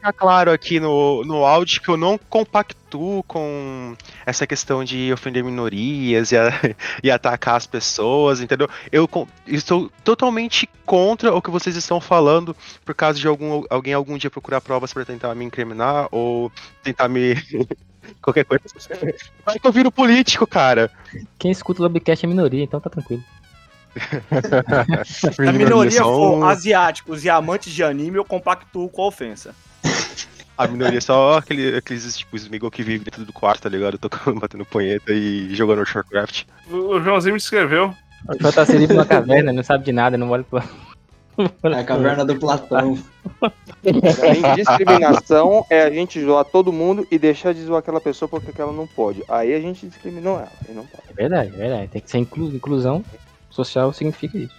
[0.01, 5.43] Ficar claro aqui no, no áudio que eu não compactuo com essa questão de ofender
[5.43, 6.49] minorias e, a-
[7.03, 8.67] e atacar as pessoas, entendeu?
[8.91, 13.93] Eu com- estou totalmente contra o que vocês estão falando por causa de algum, alguém
[13.93, 17.35] algum dia procurar provas para tentar me incriminar ou tentar me.
[18.23, 18.63] qualquer coisa.
[19.45, 20.89] Vai que eu viro político, cara.
[21.37, 23.23] Quem escuta o Lobcast é minoria, então tá tranquilo.
[25.05, 29.53] Se a minoria for asiáticos e amantes de anime, eu compactuo com a ofensa.
[30.58, 33.98] A minoria é só aquele, aqueles tipo Smigol que vive dentro do quarto, tá ligado?
[33.98, 36.44] Tocando, batendo punheta e jogando Warcraft.
[36.70, 37.96] O o Joãozinho me escreveu.
[38.30, 40.63] O Jota tá sempre numa caverna, não sabe de nada, não olha pra.
[41.63, 42.94] É a caverna do Platão.
[43.84, 48.52] Mim, discriminação é a gente zoar todo mundo e deixar de zoar aquela pessoa porque
[48.52, 49.24] aquela não pode.
[49.28, 50.52] Aí a gente discriminou ela.
[50.70, 51.04] E não pode.
[51.10, 51.88] É verdade, é verdade.
[51.88, 53.04] Tem que ser inclu- inclusão
[53.50, 54.54] social significa isso.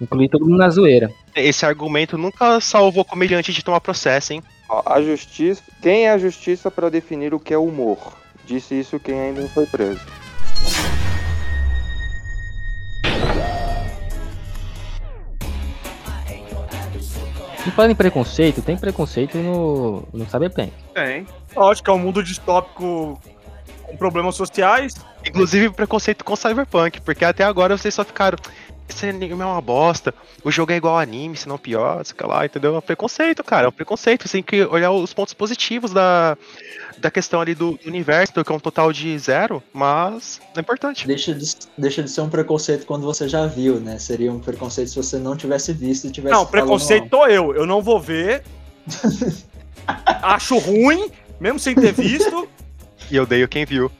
[0.00, 1.10] Incluir todo mundo na zoeira.
[1.34, 4.42] Esse argumento nunca salvou comediante de tomar processo, hein?
[4.86, 5.62] A justiça.
[5.82, 7.98] Quem é a justiça para definir o que é humor?
[8.44, 10.00] Disse isso quem ainda não foi preso.
[17.66, 20.72] E falando em preconceito, tem preconceito no, no Cyberpunk.
[20.94, 21.26] Tem.
[21.54, 23.20] Lógico que é um mundo distópico
[23.82, 24.94] com problemas sociais.
[25.26, 28.38] Inclusive preconceito com Cyberpunk, porque até agora vocês só ficaram.
[28.88, 32.16] Esse anime é uma bosta, o jogo é igual ao anime, se não pior, sei
[32.26, 32.74] lá, entendeu?
[32.74, 34.26] É um preconceito, cara, é um preconceito.
[34.26, 36.36] Você tem que olhar os pontos positivos da,
[36.96, 41.06] da questão ali do, do universo, que é um total de zero, mas é importante.
[41.06, 43.98] Deixa de, deixa de ser um preconceito quando você já viu, né?
[43.98, 47.54] Seria um preconceito se você não tivesse visto e tivesse Não, preconceito tô eu.
[47.54, 48.42] Eu não vou ver.
[50.22, 52.48] Acho ruim, mesmo sem ter visto.
[53.10, 53.90] E eu odeio quem viu.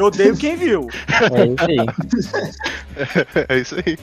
[0.00, 0.88] Eu odeio quem viu.
[1.30, 1.76] É isso aí.
[3.50, 3.98] é isso aí.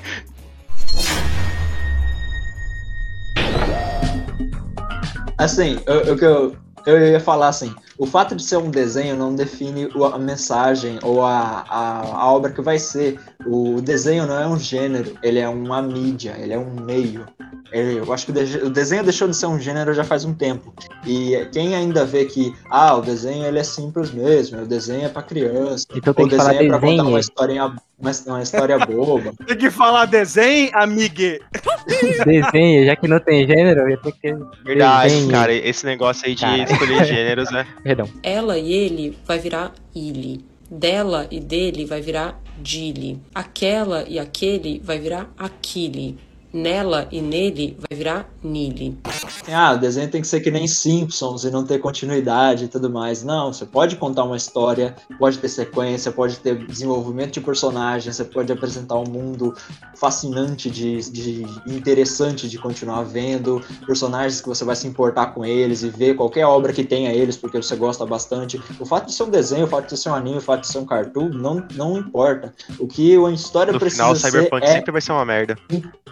[5.39, 9.33] Assim, eu, eu, eu, eu ia falar assim, o fato de ser um desenho não
[9.33, 13.19] define a mensagem ou a, a, a obra que vai ser.
[13.45, 17.25] O desenho não é um gênero, ele é uma mídia, ele é um meio.
[17.71, 20.23] Ele- eu acho que o de- o desenho deixou de ser um gênero já faz
[20.25, 20.73] um tempo.
[21.05, 25.09] E quem ainda vê que, ah, o desenho ele é simples mesmo, o desenho é
[25.09, 27.09] pra criança, Então o tem que falar desenho é pra contar desenho.
[27.09, 27.65] uma historinha,
[27.99, 29.33] uma, uma história boba.
[29.47, 31.39] Tem que falar desenho, amigue.
[32.25, 35.31] Desenho, já que não tem gênero, ia ter que ter Verdade, desenho.
[35.31, 36.63] cara, esse negócio aí de Cara.
[36.63, 37.65] escolher gêneros, né?
[37.87, 38.09] Perdão.
[38.21, 40.43] Ela e ele vai virar ele.
[40.69, 43.17] Dela e dele vai virar dile.
[43.33, 46.17] Aquela e aquele vai virar aquile.
[46.51, 48.97] Nela e nele vai virar nile.
[49.51, 52.89] Ah, o desenho tem que ser que nem Simpsons e não ter continuidade e tudo
[52.89, 53.23] mais.
[53.23, 58.23] Não, você pode contar uma história, pode ter sequência, pode ter desenvolvimento de personagem, você
[58.23, 59.53] pode apresentar um mundo
[59.95, 65.83] fascinante, de, de interessante de continuar vendo, personagens que você vai se importar com eles
[65.83, 68.61] e ver qualquer obra que tenha eles, porque você gosta bastante.
[68.79, 70.67] O fato de ser um desenho, o fato de ser um anime, o fato de
[70.67, 72.53] ser um cartoon, não, não importa.
[72.79, 75.57] O que a história No precisa final, ser Cyberpunk é sempre vai ser uma merda.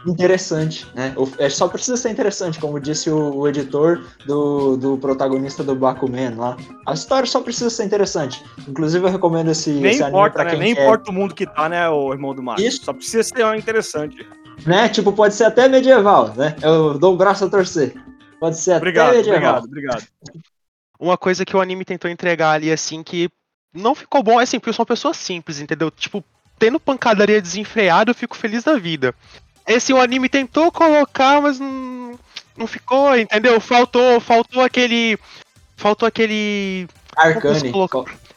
[0.08, 1.14] interessante, né?
[1.38, 6.36] É, só precisa ser interessante, como disse o, o editor do, do protagonista do Bakuman
[6.36, 6.58] lá.
[6.86, 8.44] A história só precisa ser interessante.
[8.68, 10.50] Inclusive, eu recomendo esse, Nem esse anime importa, pra né?
[10.52, 10.84] quem Nem quer.
[10.84, 12.66] importa o mundo que tá, né, o irmão do Mario.
[12.66, 12.84] Isso.
[12.86, 14.28] Só precisa ser interessante.
[14.66, 14.88] Né?
[14.90, 16.56] Tipo, pode ser até medieval, né?
[16.62, 17.94] Eu dou o braço a torcer.
[18.40, 19.60] Pode ser Obrigado, até medieval.
[19.60, 20.08] obrigado, obrigado.
[21.00, 23.30] Uma coisa que o anime tentou entregar ali, assim, que
[23.74, 25.92] não ficou bom, é assim, porque são pessoas simples, entendeu?
[25.92, 26.24] Tipo,
[26.58, 29.14] tendo pancadaria desenfreada, eu fico feliz da vida.
[29.68, 32.18] Esse o anime tentou colocar, mas não,
[32.58, 33.60] não ficou, entendeu?
[33.60, 35.18] Faltou, faltou aquele.
[35.76, 36.88] Faltou aquele.
[37.16, 37.72] Arcane.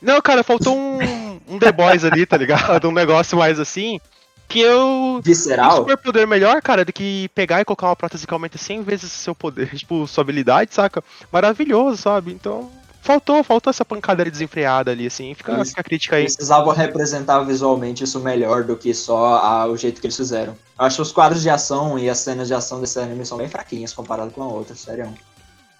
[0.00, 2.88] Não, cara, faltou um, um The Boys ali, tá ligado?
[2.88, 4.00] Um negócio mais assim.
[4.48, 4.80] Que eu.
[4.80, 5.78] Um Visceral?
[5.78, 9.12] super poder melhor, cara, do que pegar e colocar uma prótese que aumenta 100 vezes
[9.12, 11.02] seu poder, tipo, sua habilidade, saca?
[11.30, 12.32] Maravilhoso, sabe?
[12.32, 12.70] Então,
[13.00, 15.34] faltou, faltou essa pancadaria desenfreada ali, assim.
[15.34, 16.24] Fica, Eles a crítica aí.
[16.24, 20.54] Precisavam representar visualmente isso melhor do que só a- o jeito que eles fizeram.
[20.78, 23.38] Eu acho que os quadros de ação e as cenas de ação desse anime são
[23.38, 25.12] bem fraquinhas comparado com a outra, sério.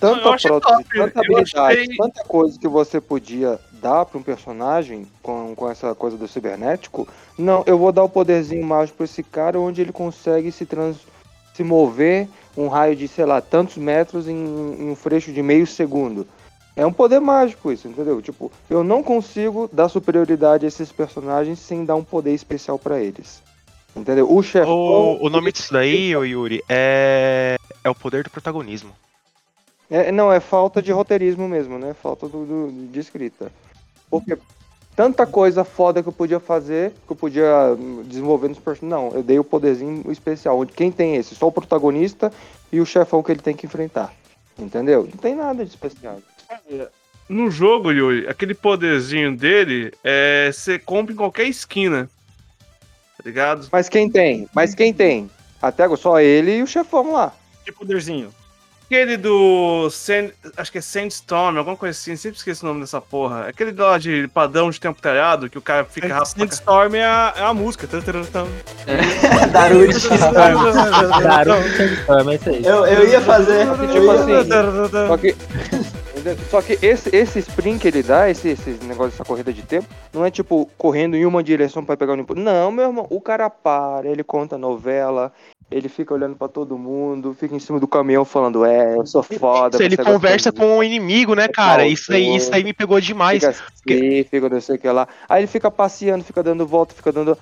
[0.01, 5.55] Tanta prótese, tanta habilidade, achei- tanta coisa que você podia dar pra um personagem com,
[5.57, 7.09] com essa coisa do cibernético.
[7.37, 10.99] Não, eu vou dar o poderzinho mágico pra esse cara onde ele consegue se, trans,
[11.53, 15.67] se mover um raio de, sei lá, tantos metros em, em um freixo de meio
[15.67, 16.27] segundo.
[16.79, 18.23] É um poder mágico isso, entendeu?
[18.23, 23.01] Tipo, eu não consigo dar superioridade a esses personagens sem dar um poder especial pra
[23.01, 23.43] eles.
[23.97, 24.33] Entendeu?
[24.33, 24.71] O chefão.
[24.73, 27.57] O, o nome disso daí, ô Yuri, é.
[27.83, 28.93] É o poder do protagonismo.
[29.91, 31.95] É, não, é falta de roteirismo mesmo, né?
[32.01, 33.51] Falta do, do- de escrita.
[34.09, 34.39] Porque
[34.95, 39.11] tanta coisa foda que eu podia fazer, que eu podia hum, desenvolver nos personagens.
[39.13, 40.61] Não, eu dei o poderzinho especial.
[40.61, 41.35] Onde quem tem esse?
[41.35, 42.33] Só o protagonista
[42.71, 44.13] e o chefão que ele tem que enfrentar.
[44.57, 45.03] Entendeu?
[45.03, 46.19] Não tem nada de especial.
[47.29, 52.09] No jogo, Yuri, aquele poderzinho dele é você compra em qualquer esquina.
[53.17, 53.69] Tá ligado?
[53.71, 54.49] Mas quem tem?
[54.55, 55.31] Mas quem tem?
[55.61, 57.35] Até agora só ele e o chefão lá.
[57.65, 58.33] Que poderzinho?
[58.87, 59.91] Aquele do.
[59.91, 63.47] Sand, acho que é Sandstorm, alguma coisa assim, sempre esqueço o nome dessa porra.
[63.47, 66.37] Aquele lá de padrão de tempo talhado, que o cara fica rápido.
[66.37, 67.87] pra Sandstorm é a, é a música.
[67.87, 68.01] Tan.
[69.53, 70.09] Darude.
[70.33, 72.65] Naruto Sandstorm, é isso aí.
[72.65, 73.67] Eu, eu ia fazer.
[73.93, 74.33] Tipo assim,
[75.07, 75.37] só que,
[76.51, 79.89] só que esse, esse sprint que ele dá, esse, esse negócio dessa corrida de tempo,
[80.13, 82.41] não é tipo correndo em uma direção pra pegar o input.
[82.41, 85.33] Não, meu irmão, o cara para, ele conta novela,
[85.71, 89.23] ele fica olhando pra todo mundo, fica em cima do caminhão falando, é, eu sou
[89.23, 89.77] foda.
[89.77, 91.87] Isso, ele você conversa com o inimigo, né, cara?
[91.87, 93.45] Isso aí, isso aí me pegou demais.
[93.45, 95.07] Fica assim, fica não sei o que lá.
[95.29, 97.37] Aí ele fica passeando, fica dando volta, fica dando.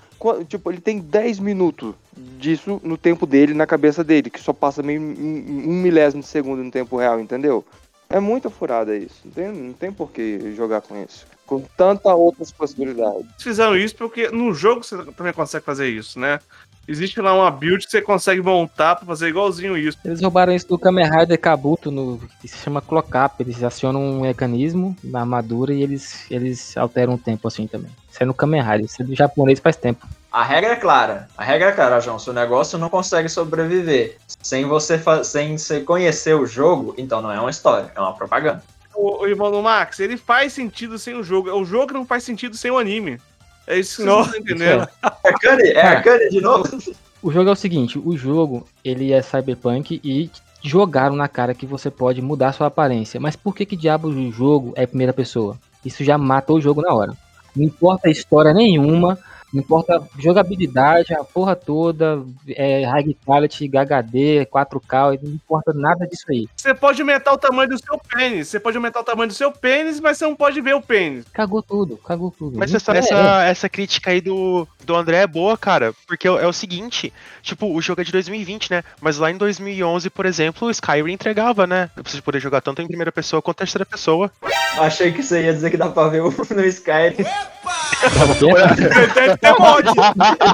[0.49, 4.83] Tipo, ele tem 10 minutos disso no tempo dele, na cabeça dele, que só passa
[4.83, 7.65] meio um, um milésimo de segundo no tempo real, entendeu?
[8.09, 9.21] É muito furada isso.
[9.25, 11.27] Não tem, não tem por que jogar com isso.
[11.45, 13.21] Com tanta outras possibilidades.
[13.21, 16.39] Eles fizeram isso porque no jogo você também consegue fazer isso, né?
[16.89, 19.99] Existe lá uma build que você consegue montar pra fazer igualzinho isso.
[20.05, 23.35] Eles roubaram isso do Kamen Rider Kabuto, no, que se chama Clock-Up.
[23.41, 27.91] Eles acionam um mecanismo na armadura e eles, eles alteram o tempo assim também.
[28.09, 30.07] Isso é no Kamen Rider, isso é do japonês faz tempo.
[30.37, 31.31] A regra é clara.
[31.35, 32.19] A regra é clara, João.
[32.19, 37.33] Se o negócio não consegue sobreviver sem você sem você conhecer o jogo, então não
[37.33, 38.63] é uma história, é uma propaganda.
[38.95, 41.49] O, o irmão do Max, ele faz sentido sem o jogo.
[41.49, 43.19] É o jogo que não faz sentido sem o anime.
[43.67, 44.87] É isso que vocês não entendendo.
[45.25, 45.71] É Kanye?
[45.71, 46.69] É Kanye de novo?
[47.23, 50.31] O jogo é o seguinte, o jogo, ele é cyberpunk e
[50.63, 53.19] jogaram na cara que você pode mudar sua aparência.
[53.19, 55.57] Mas por que que diabo o jogo é primeira pessoa?
[55.83, 57.17] Isso já mata o jogo na hora.
[57.57, 59.19] Não importa a história nenhuma,
[59.53, 66.25] não importa jogabilidade, a porra toda, é high quality, HD, 4K, não importa nada disso
[66.31, 66.49] aí.
[66.57, 68.49] Você pode aumentar o tamanho do seu pênis.
[68.49, 71.25] Você pode aumentar o tamanho do seu pênis, mas você não pode ver o pênis.
[71.33, 72.59] Cagou tudo, cagou tudo.
[72.59, 73.51] Mas essa, é, essa, é.
[73.51, 77.73] essa crítica aí do, do André é boa, cara, porque é, o- é seguinte, tipo,
[77.73, 78.83] o jogo é de 2020, né?
[79.01, 81.91] Mas lá em 2011, por exemplo, o Skyrim entregava, né?
[81.95, 84.31] Pra você poder jogar tanto em primeira pessoa quanto em terceira pessoa.
[84.79, 87.25] Achei que você ia dizer que dá pra ver o- no Skyrim.
[89.15, 89.89] Deve ter mod.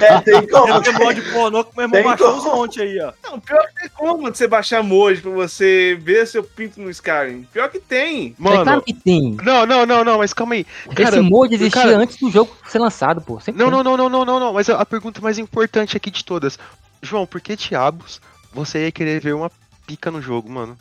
[0.02, 0.80] É, tem como.
[0.80, 3.12] Deve ter mod pornô que meu irmão Tem baixou uns monte aí, ó.
[3.24, 7.46] Não, pior que tem como você baixar Moji pra você ver seu pinto no Skyrim.
[7.52, 8.34] Pior que tem.
[8.38, 9.36] É claro que tem.
[9.42, 10.66] Não, não, não, não, mas calma aí.
[10.98, 13.40] Esse mod existia cara- antes do jogo ser lançado, pô.
[13.40, 13.82] Sempre Não, tem.
[13.82, 14.52] não, não, não, não, não, não.
[14.52, 16.58] Mas a, a pergunta mais importante aqui de todas.
[17.02, 18.20] João, por que diabos
[18.52, 19.50] você ia querer ver uma
[19.86, 20.76] pica no jogo, mano?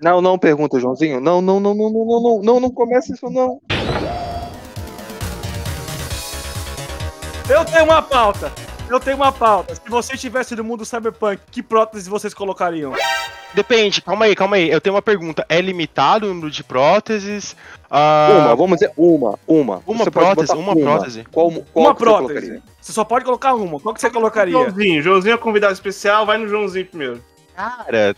[0.00, 1.20] Não, não pergunta, Joãozinho.
[1.20, 3.60] Não, não, não, não, não, não, não, não, não começa isso não.
[7.48, 8.52] Eu tenho uma pauta.
[8.90, 9.74] Eu tenho uma pauta.
[9.74, 12.92] Se você estivesse no mundo cyberpunk, que prótese vocês colocariam?
[13.54, 14.68] Depende, calma aí, calma aí.
[14.68, 15.46] Eu tenho uma pergunta.
[15.48, 17.54] É limitado o número de próteses?
[17.88, 19.80] Ah, Uma, vamos dizer uma, uma.
[19.86, 21.24] Uma Você prótese, botar uma prótese.
[21.30, 22.32] Qual, qual uma que você prótese.
[22.40, 22.62] colocaria?
[22.80, 23.78] Você só pode colocar uma.
[23.78, 24.52] Qual que você colocaria?
[24.52, 25.02] Joãozinho.
[25.02, 27.22] Joãozinho é convidado especial, vai no Joãozinho primeiro.
[27.54, 28.16] Cara,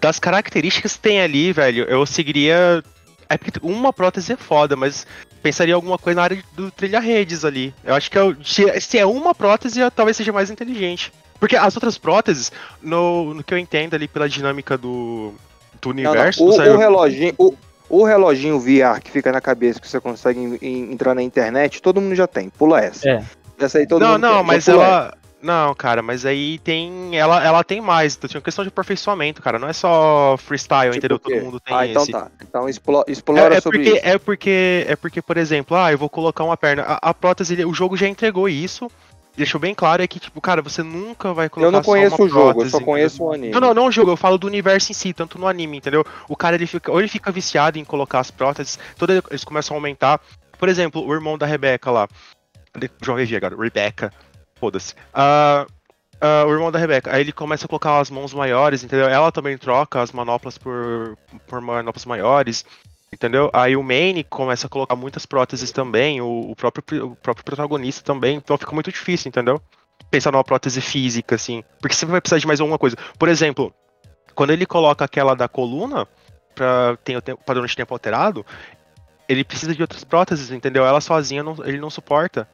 [0.00, 2.82] das características que tem ali, velho, eu seguiria.
[3.28, 5.04] É porque uma prótese é foda, mas
[5.42, 7.74] pensaria em alguma coisa na área do trilha-redes ali.
[7.84, 11.12] Eu acho que eu- se, se é uma prótese, eu- talvez seja mais inteligente.
[11.40, 15.34] Porque as outras próteses, no, no que eu entendo ali pela dinâmica do,
[15.82, 17.54] do Não, não, universo, O, do o reloginho, o,
[17.88, 21.82] o reloginho VR que fica na cabeça que você consegue en- en- entrar na internet,
[21.82, 22.48] todo mundo já tem.
[22.48, 23.08] Pula essa.
[23.10, 23.24] É.
[23.58, 24.44] Essa aí todo não, mundo não, tem.
[24.46, 25.12] Mas ela.
[25.42, 27.16] Não, cara, mas aí tem.
[27.16, 28.16] Ela, ela tem mais.
[28.16, 29.58] Então, tinha uma questão de aperfeiçoamento, cara.
[29.58, 31.18] Não é só freestyle, Tipo entendeu?
[31.18, 32.12] Todo mundo tem Ah, então esse.
[32.12, 32.30] tá.
[32.42, 34.06] Então explo- explora É, é sobre porque, isso.
[34.06, 36.82] é porque é porque, por exemplo, ah, eu vou colocar uma perna.
[36.84, 38.90] A, a prótese, o jogo já entregou isso.
[39.36, 42.28] deixou bem claro é que, tipo, cara, você nunca vai colocar Eu não conheço o
[42.28, 43.28] jogo, eu prótese, só conheço entendeu?
[43.30, 43.52] o anime.
[43.52, 46.02] Não, não, não o jogo, eu falo do universo em si, tanto no anime, entendeu?
[46.26, 49.76] O cara, ele fica, ou ele fica viciado em colocar as próteses, todas eles começam
[49.76, 50.18] a aumentar.
[50.58, 52.08] Por exemplo, o irmão da Rebeca lá.
[53.02, 54.10] João Regi agora, Rebecca.
[54.58, 54.94] Foda-se.
[55.12, 55.66] Ah,
[56.20, 59.08] ah, o irmão da Rebeca, aí ele começa a colocar as mãos maiores, entendeu?
[59.08, 62.64] Ela também troca as manoplas por, por manoplas maiores.
[63.12, 63.48] Entendeu?
[63.52, 68.02] Aí o Maine começa a colocar muitas próteses também, o, o próprio, o próprio protagonista
[68.02, 69.62] também, então fica muito difícil, entendeu?
[70.10, 71.62] Pensar numa prótese física, assim.
[71.80, 72.96] Porque sempre vai precisar de mais alguma coisa.
[73.16, 73.72] Por exemplo,
[74.34, 76.06] quando ele coloca aquela da coluna,
[76.52, 78.44] pra ter o padrão de tempo alterado,
[79.28, 80.84] ele precisa de outras próteses, entendeu?
[80.84, 82.48] Ela sozinha não- ele não suporta.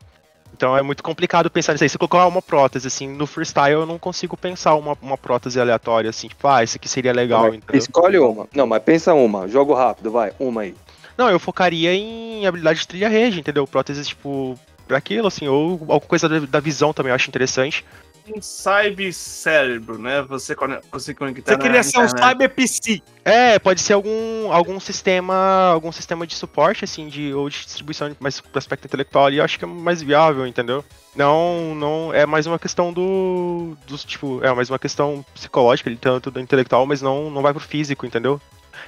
[0.55, 1.89] Então é muito complicado pensar nisso aí.
[1.89, 6.11] Se colocar uma prótese, assim, no freestyle eu não consigo pensar uma, uma prótese aleatória,
[6.11, 7.79] assim, tipo, ah, esse aqui seria legal, entendeu?
[7.79, 8.47] Escolhe uma.
[8.55, 9.49] Não, mas pensa uma.
[9.49, 10.33] Jogo rápido, vai.
[10.39, 10.75] Uma aí.
[11.17, 13.67] Não, eu focaria em habilidade de trilha rede, entendeu?
[13.67, 17.85] Próteses, tipo, pra aquilo, assim, ou alguma coisa da, da visão também eu acho interessante.
[18.29, 20.23] Um cyber-cérebro, né?
[20.23, 20.55] Você,
[20.91, 23.03] você conectar Você queria na ser um cyber PC.
[23.25, 25.35] É, pode ser algum, algum sistema.
[25.73, 29.45] Algum sistema de suporte, assim, de, ou de distribuição mais pro aspecto intelectual ali, eu
[29.45, 30.85] acho que é mais viável, entendeu?
[31.17, 32.15] Não, não.
[32.15, 33.77] É mais uma questão do.
[33.87, 37.61] Dos, tipo, é mais uma questão psicológica, tanto do intelectual, mas não, não vai pro
[37.61, 38.41] físico, entendeu?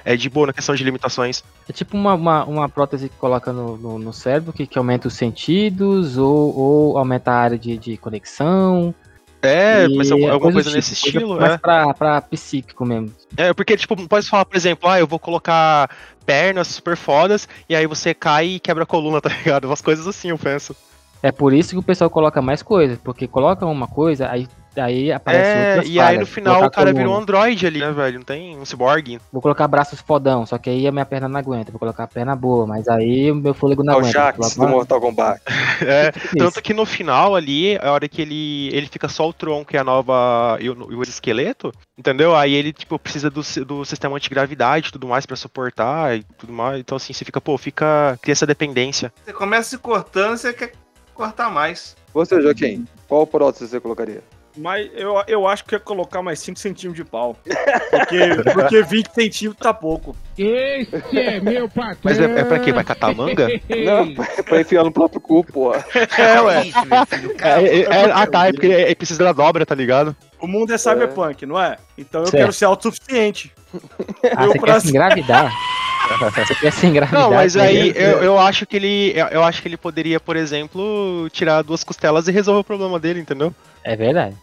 [0.03, 1.43] É de boa na questão de limitações.
[1.67, 5.07] É tipo uma, uma, uma prótese que coloca no, no, no cérebro que, que aumenta
[5.07, 8.93] os sentidos ou, ou aumenta a área de, de conexão.
[9.41, 11.57] É, mas alguma, alguma coisa, do nesse tipo, coisa estilo, mais é.
[11.57, 13.11] pra, pra psíquico mesmo.
[13.37, 15.89] É, porque, tipo, não pode falar, por exemplo, ah, eu vou colocar
[16.25, 19.65] pernas super fodas, e aí você cai e quebra a coluna, tá ligado?
[19.65, 20.75] Umas coisas assim, eu penso.
[21.21, 24.47] É por isso que o pessoal coloca mais coisas, porque coloca uma coisa, aí,
[24.79, 26.93] aí aparece É, e aí no final o cara coluna.
[26.93, 28.19] vira um android ali, né, velho?
[28.19, 29.19] Não tem um cyborg.
[29.31, 31.71] Vou colocar braços fodão, só que aí a minha perna não aguenta.
[31.71, 34.13] Vou colocar a perna boa, mas aí o meu fôlego não É o aguenta.
[34.13, 35.41] Jax Vou do Mortal Kombat.
[35.85, 36.35] É, Isso.
[36.37, 39.77] tanto que no final ali, a hora que ele, ele fica só o tronco e
[39.77, 40.57] a nova.
[40.61, 42.35] e o, e o esqueleto, entendeu?
[42.35, 46.53] Aí ele, tipo, precisa do, do sistema antigravidade e tudo mais pra suportar e tudo
[46.53, 46.79] mais.
[46.79, 48.17] Então, assim, você fica, pô, fica.
[48.21, 49.11] cria essa dependência.
[49.23, 50.71] Você começa se cortando, você quer
[51.13, 51.95] cortar mais.
[52.13, 54.23] Você, Joaquim, qual prótese você colocaria?
[54.57, 57.35] Mas eu, eu acho que ia colocar mais 5 centímetros de pau.
[57.91, 58.19] Porque,
[58.53, 60.15] porque 20 centímetros tá pouco.
[60.37, 61.97] Esse é meu patrão.
[62.03, 62.71] Mas é, é pra quê?
[62.71, 63.47] Vai catar manga?
[63.85, 64.13] Não,
[64.45, 65.83] pra enfiar no próprio cu, porra.
[66.17, 66.63] É, ué.
[67.41, 70.15] É, é, é, ah, tá, é porque ele, ele precisa da dobra, tá ligado?
[70.39, 71.77] O mundo é cyberpunk, não é?
[71.97, 72.41] Então eu Certo.
[72.41, 73.51] quero ser autossuficiente.
[74.35, 75.51] Ah, Eu você pra- quer se engravidar?
[76.19, 77.21] você quer se engravidar?
[77.21, 78.13] Não, mas aí né?
[78.13, 79.13] eu, eu acho que ele.
[79.31, 83.19] Eu acho que ele poderia, por exemplo, tirar duas costelas e resolver o problema dele,
[83.19, 83.53] entendeu?
[83.83, 84.35] É verdade.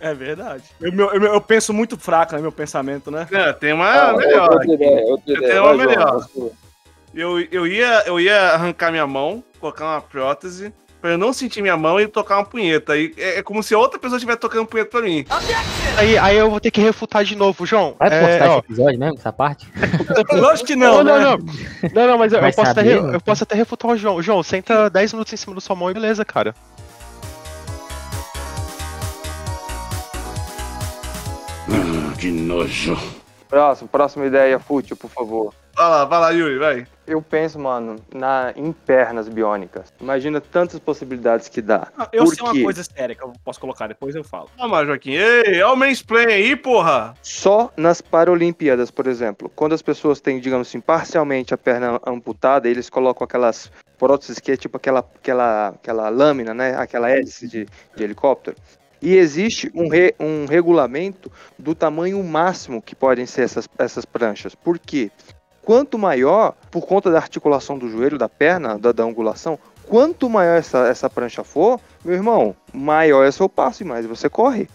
[0.00, 0.62] É verdade.
[0.80, 2.40] Eu, meu- eu, eu penso muito fraco, né?
[2.40, 3.26] Meu pensamento, né?
[3.30, 4.50] Não, tem uma Ah, melhor.
[4.52, 6.26] outra ideia, outra Eu tenho uma Vai, melhor.
[7.14, 11.60] Eu, eu, ia, eu ia arrancar minha mão, colocar uma prótese, pra eu não sentir
[11.60, 12.96] minha mão e tocar uma punheta.
[12.96, 15.26] E é, é como se outra pessoa estivesse tocando punheta pra mim.
[15.96, 17.96] Aí, aí eu vou ter que refutar de novo, João.
[17.98, 19.66] Vai É, postar ó, esse episódio mesmo, essa parte?
[20.32, 21.24] Lógico que não, não, né?
[21.24, 21.90] não, não.
[21.92, 23.14] Não, não, mas eu, eu posso até, saber, re- mano.
[23.14, 24.22] eu posso até refutar o João.
[24.22, 26.54] João, senta 10 minutos em cima da sua mão e beleza, cara.
[31.72, 32.96] Ah, que nojo.
[33.48, 35.52] Próximo, próxima ideia fútil, por favor.
[35.74, 36.86] Vai lá, vai lá, Yuri, vai.
[37.06, 39.92] Eu penso, mano, na, em pernas biônicas.
[40.00, 41.88] Imagina tantas possibilidades que dá.
[41.98, 42.62] Ah, Eu Por sei uma quê?
[42.62, 44.48] coisa séria que eu posso colocar, depois eu falo.
[44.56, 45.12] Lá, Joaquim.
[45.12, 47.14] Ei, olha o mansplain aí, porra.
[47.22, 52.68] Só nas Paralimpíadas, por exemplo, quando as pessoas têm, digamos assim, parcialmente a perna amputada,
[52.68, 56.76] eles colocam aquelas próteses que é tipo aquela, aquela, aquela lâmina, né?
[56.76, 57.66] Aquela hélice de,
[57.96, 58.56] de helicóptero.
[59.02, 64.54] E existe um, re- um regulamento do tamanho máximo que podem ser essas, essas pranchas.
[64.54, 65.10] Por quê?
[65.62, 70.56] Quanto maior, por conta da articulação do joelho, da perna, da, da angulação, quanto maior
[70.58, 74.68] essa, essa prancha for, meu irmão, maior é seu passo e mais você corre.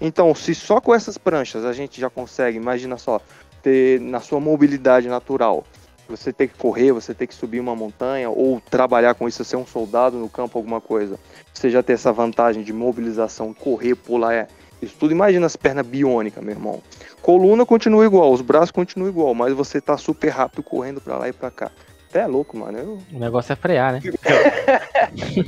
[0.00, 3.20] Então, se só com essas pranchas a gente já consegue, imagina só,
[3.62, 5.64] ter na sua mobilidade natural,
[6.10, 9.56] você ter que correr, você ter que subir uma montanha ou trabalhar com isso, ser
[9.56, 11.18] um soldado no campo, alguma coisa.
[11.52, 14.48] Você já ter essa vantagem de mobilização, correr, pular, é,
[14.82, 15.12] isso tudo.
[15.12, 16.82] Imagina as pernas biônicas, meu irmão.
[17.22, 21.28] Coluna continua igual, os braços continuam igual, mas você tá super rápido correndo pra lá
[21.28, 21.70] e pra cá.
[22.08, 22.76] Até é louco, mano.
[22.76, 22.98] Eu...
[23.12, 24.00] O negócio é frear, né?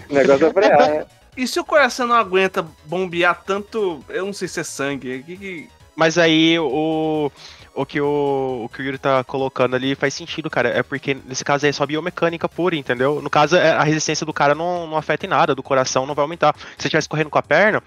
[0.08, 1.06] O negócio é frear, né?
[1.36, 5.22] E se o coração não aguenta bombear tanto, eu não sei se é sangue.
[5.22, 5.68] Que, que...
[5.96, 7.30] Mas aí o.
[7.74, 10.68] O que o, o que o Yuri tá colocando ali faz sentido, cara.
[10.68, 13.22] É porque nesse caso aí é só biomecânica pura, entendeu?
[13.22, 16.14] No caso, é- a resistência do cara não, não afeta em nada, do coração não
[16.14, 16.54] vai aumentar.
[16.54, 17.82] Se você estivesse correndo com a perna,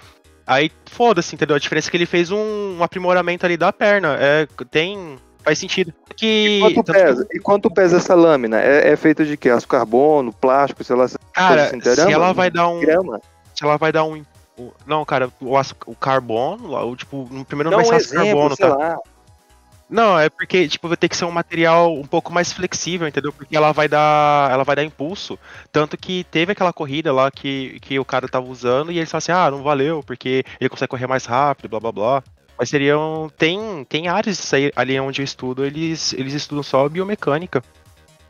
[0.48, 1.56] aí foda-se, entendeu?
[1.56, 4.18] A diferença é que ele fez um, um aprimoramento ali da perna.
[4.20, 5.18] É, tem.
[5.44, 5.94] Faz sentido.
[6.18, 7.28] Que, Quanto tanto que- pesa?
[7.32, 8.60] E quanto pesa essa lâmina?
[8.60, 9.52] É, é feita de quê?
[9.52, 11.06] Aço carbono, plástico, sei lá.
[11.32, 12.80] Cara, se ela vai dar um.
[12.80, 13.22] Grama.
[13.54, 14.24] Se ela vai dar um
[14.88, 18.06] Não, cara, o, aço- o carbono, o, tipo, no primeiro Dá não vai um ser
[18.06, 18.68] aço exemplo, carbono, tá?
[18.76, 18.98] lá.
[19.90, 23.32] Não, é porque, tipo, vai ter que ser um material um pouco mais flexível, entendeu?
[23.32, 25.38] Porque ela vai dar, ela vai dar impulso.
[25.72, 29.20] Tanto que teve aquela corrida lá que, que o cara tava usando e ele falou
[29.20, 32.24] assim, ah, não valeu, porque ele consegue correr mais rápido, blá blá blá.
[32.58, 33.30] Mas seriam.
[33.38, 37.62] Tem, tem áreas disso aí, ali onde eu estudo, eles, eles estudam só biomecânica.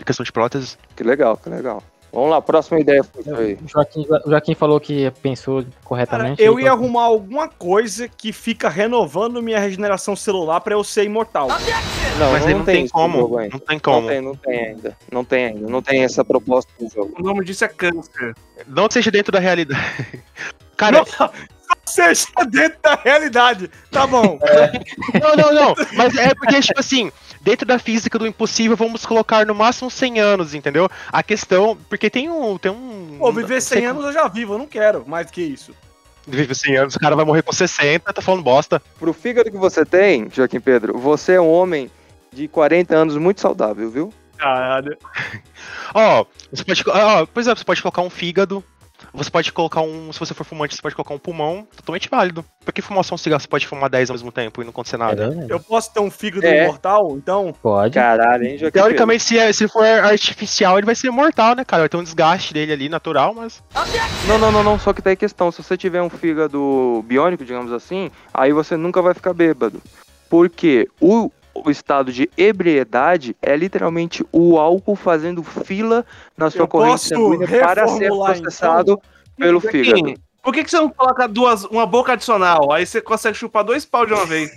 [0.05, 0.77] Questão de próteses.
[0.95, 1.81] Que legal, que legal.
[2.15, 3.53] Vamos lá, próxima ideia foi isso aí.
[3.61, 6.41] O Joaquim, o Joaquim falou que pensou Cara, corretamente.
[6.41, 11.03] eu ele ia arrumar alguma coisa que fica renovando minha regeneração celular pra eu ser
[11.03, 11.49] imortal.
[11.49, 13.51] Não, Mas não, aí não tem no como, jogo ainda.
[13.57, 13.99] não tem como.
[14.01, 14.97] Não tem, não tem ainda.
[15.11, 15.67] Não tem ainda.
[15.69, 17.13] Não tem essa proposta no jogo.
[17.19, 18.33] O nome disso é câncer.
[18.65, 20.23] Não seja dentro da realidade.
[20.77, 21.29] Cara, Não,
[21.85, 23.69] seja dentro da realidade.
[23.91, 24.39] Tá bom.
[25.21, 25.75] Não, não, não.
[25.93, 27.11] Mas é porque, tipo assim,
[27.41, 30.89] dentro da física do impossível, vamos colocar no máximo 100 anos, entendeu?
[31.11, 31.77] A questão.
[31.89, 32.57] Porque tem um.
[32.57, 35.29] Tem um Pô, viver não sei 100 anos eu já vivo, eu não quero mais
[35.29, 35.73] que isso.
[36.27, 38.81] Vive 100 anos, o cara vai morrer com 60, tá falando bosta.
[38.97, 41.91] Pro fígado que você tem, Joaquim Pedro, você é um homem
[42.33, 44.13] de 40 anos muito saudável, viu?
[44.37, 44.97] Caralho.
[45.93, 46.83] Ó, você pode.
[46.87, 48.63] Ó, por exemplo, você pode colocar um fígado.
[49.15, 50.11] Você pode colocar um.
[50.11, 51.67] Se você for fumante, você pode colocar um pulmão.
[51.75, 52.43] Totalmente válido.
[52.63, 53.41] Por que fumar só um cigarro?
[53.41, 55.45] Você pode fumar 10 ao mesmo tempo e não acontecer nada.
[55.47, 56.63] Eu posso ter um fígado É.
[56.65, 57.53] imortal, então?
[57.61, 57.93] Pode.
[57.93, 61.83] Caralho, hein, Joaquim Teoricamente, se, é- se for artificial, ele vai ser mortal, né, cara?
[61.83, 63.63] Vai ter um desgaste dele ali, natural, mas.
[64.27, 64.79] Não, não, não, não.
[64.79, 65.51] Só que tá aí a questão.
[65.51, 69.81] Se você tiver um fígado biônico, digamos assim, aí você nunca vai ficar bêbado.
[70.29, 76.05] Porque o, o estado de ebriedade é literalmente o álcool fazendo fila
[76.37, 79.01] na sua Eu corrente sanguínea para ser reformular, processado
[79.37, 80.19] pelo Joaquim, fígado.
[80.43, 82.71] Por que, que você não coloca duas, uma boca adicional?
[82.71, 84.51] Aí você consegue chupar dois pau de uma vez.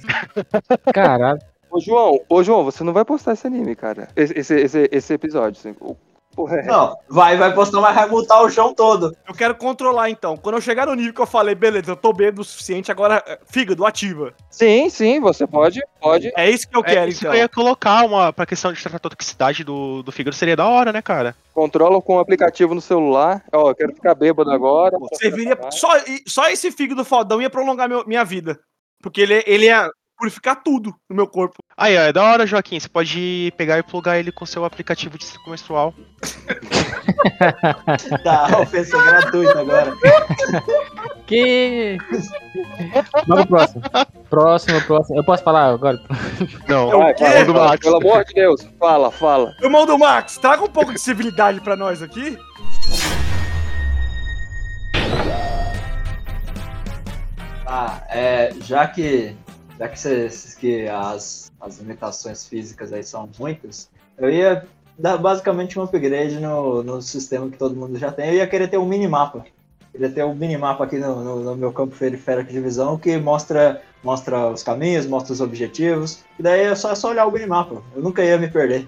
[0.93, 1.41] Caralho.
[1.71, 4.09] Ô, João, ô, João, você não vai postar esse anime, cara.
[4.17, 5.59] Esse, esse, esse, esse episódio.
[5.59, 5.75] Assim.
[6.35, 6.63] Porra, é.
[6.63, 9.17] Não, vai, vai postar, mas vai multar o chão todo.
[9.27, 10.37] Eu quero controlar então.
[10.37, 13.23] Quando eu chegar no nível que eu falei, beleza, eu tô bêbado o suficiente, agora
[13.27, 14.33] é, fígado, ativa.
[14.51, 16.31] Sim, sim, você pode, pode.
[16.37, 17.33] É isso que eu É, quero, isso então.
[17.33, 18.33] que eu ia colocar uma.
[18.33, 21.35] Pra questão de tratar a toxicidade do, do fígado seria da hora, né, cara?
[21.53, 23.43] Controla com o aplicativo no celular.
[23.53, 24.97] Ó, eu quero ficar bêbado agora.
[25.15, 25.59] Serviria.
[25.73, 25.89] Só,
[26.27, 28.61] só esse fígado fodão ia prolongar meu- minha vida.
[29.03, 31.57] Porque ele, ele ia purificar tudo no meu corpo.
[31.81, 32.81] Aí, ó, é da hora, Joaquim.
[32.81, 35.95] Você pode pegar e plugar ele com seu aplicativo de ciclo menstrual.
[38.23, 39.93] Tá, ofensa gratuita agora.
[41.27, 41.99] Que.
[43.27, 43.83] Vamos pro próximo.
[44.31, 45.19] Próximo, próximo.
[45.19, 46.01] Eu posso falar agora?
[46.69, 47.25] Não, Vai, quê?
[47.25, 47.81] vai, do fala, Max.
[47.85, 49.53] pelo amor de Deus, fala, fala.
[49.61, 52.39] Irmão do Max, traga um pouco de civilidade pra nós aqui.
[57.67, 59.35] Ah, é, já que
[59.79, 64.65] já que, cês- que as, as limitações físicas aí são muitas, eu ia
[64.99, 68.29] dar basicamente um upgrade no, no sistema que todo mundo já tem.
[68.29, 69.45] Eu ia querer ter um minimapa.
[69.93, 73.81] Queria ter um minimapa aqui no, no, no meu campo periférico de visão que mostra,
[74.03, 76.25] mostra os caminhos, mostra os objetivos.
[76.39, 77.81] E daí é só, é só olhar o minimapa.
[77.97, 78.87] Eu nunca ia me perder.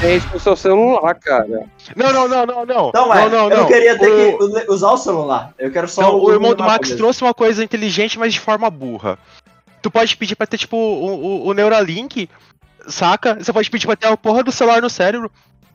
[0.00, 1.66] Tem isso no seu celular, cara.
[1.96, 2.88] Não, não, não, não, não.
[2.88, 3.66] Então, é, não, não, eu não não.
[3.66, 4.38] queria ter o...
[4.38, 5.52] que usar o celular.
[5.58, 6.98] Eu quero só Não, o irmão do Max mesmo.
[6.98, 9.18] trouxe uma coisa inteligente, mas de forma burra.
[9.82, 12.28] Tu pode pedir pra ter, tipo, o, o, o Neuralink,
[12.88, 13.34] saca?
[13.36, 15.30] Você pode pedir pra ter a porra do celular no cérebro.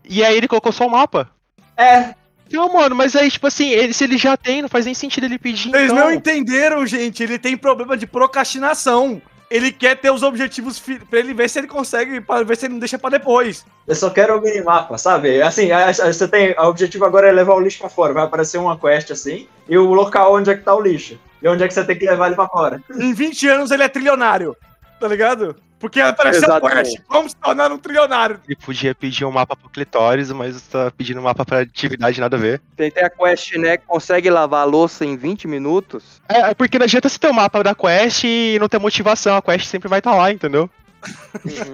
[0.08, 1.30] E aí ele colocou só o mapa.
[1.78, 2.14] É,
[2.52, 5.26] Não, mano, mas aí, tipo assim, ele, se ele já tem, não faz nem sentido
[5.26, 5.72] ele pedir.
[5.72, 5.96] Vocês então...
[6.06, 7.24] não entenderam, gente.
[7.24, 9.22] Ele tem problema de procrastinação.
[9.50, 12.66] Ele quer ter os objetivos fi- pra ele ver se ele consegue, pra ver se
[12.66, 13.64] ele não deixa pra depois.
[13.88, 15.42] Eu só quero o minimapa, sabe?
[15.42, 16.56] Assim, a- a- você tem.
[16.58, 18.14] O objetivo agora é levar o lixo pra fora.
[18.14, 21.20] Vai aparecer uma quest assim, e o local onde é que tá o lixo.
[21.44, 22.82] E onde é que você tem que levar ele pra fora.
[22.96, 24.56] Em 20 anos ele é trilionário.
[24.98, 25.58] Tá ligado?
[25.78, 26.92] Porque apareceu a Exatamente.
[26.92, 27.02] quest.
[27.06, 28.40] Como se tornar um trilionário?
[28.48, 32.38] Ele podia pedir um mapa pro clitóris, mas tá pedindo um mapa pra atividade nada
[32.38, 32.62] a ver.
[32.78, 36.22] Tem até a Quest, né, que consegue lavar a louça em 20 minutos.
[36.30, 39.36] É, é porque não adianta você ter o mapa da quest e não ter motivação.
[39.36, 40.70] A quest sempre vai estar lá, entendeu?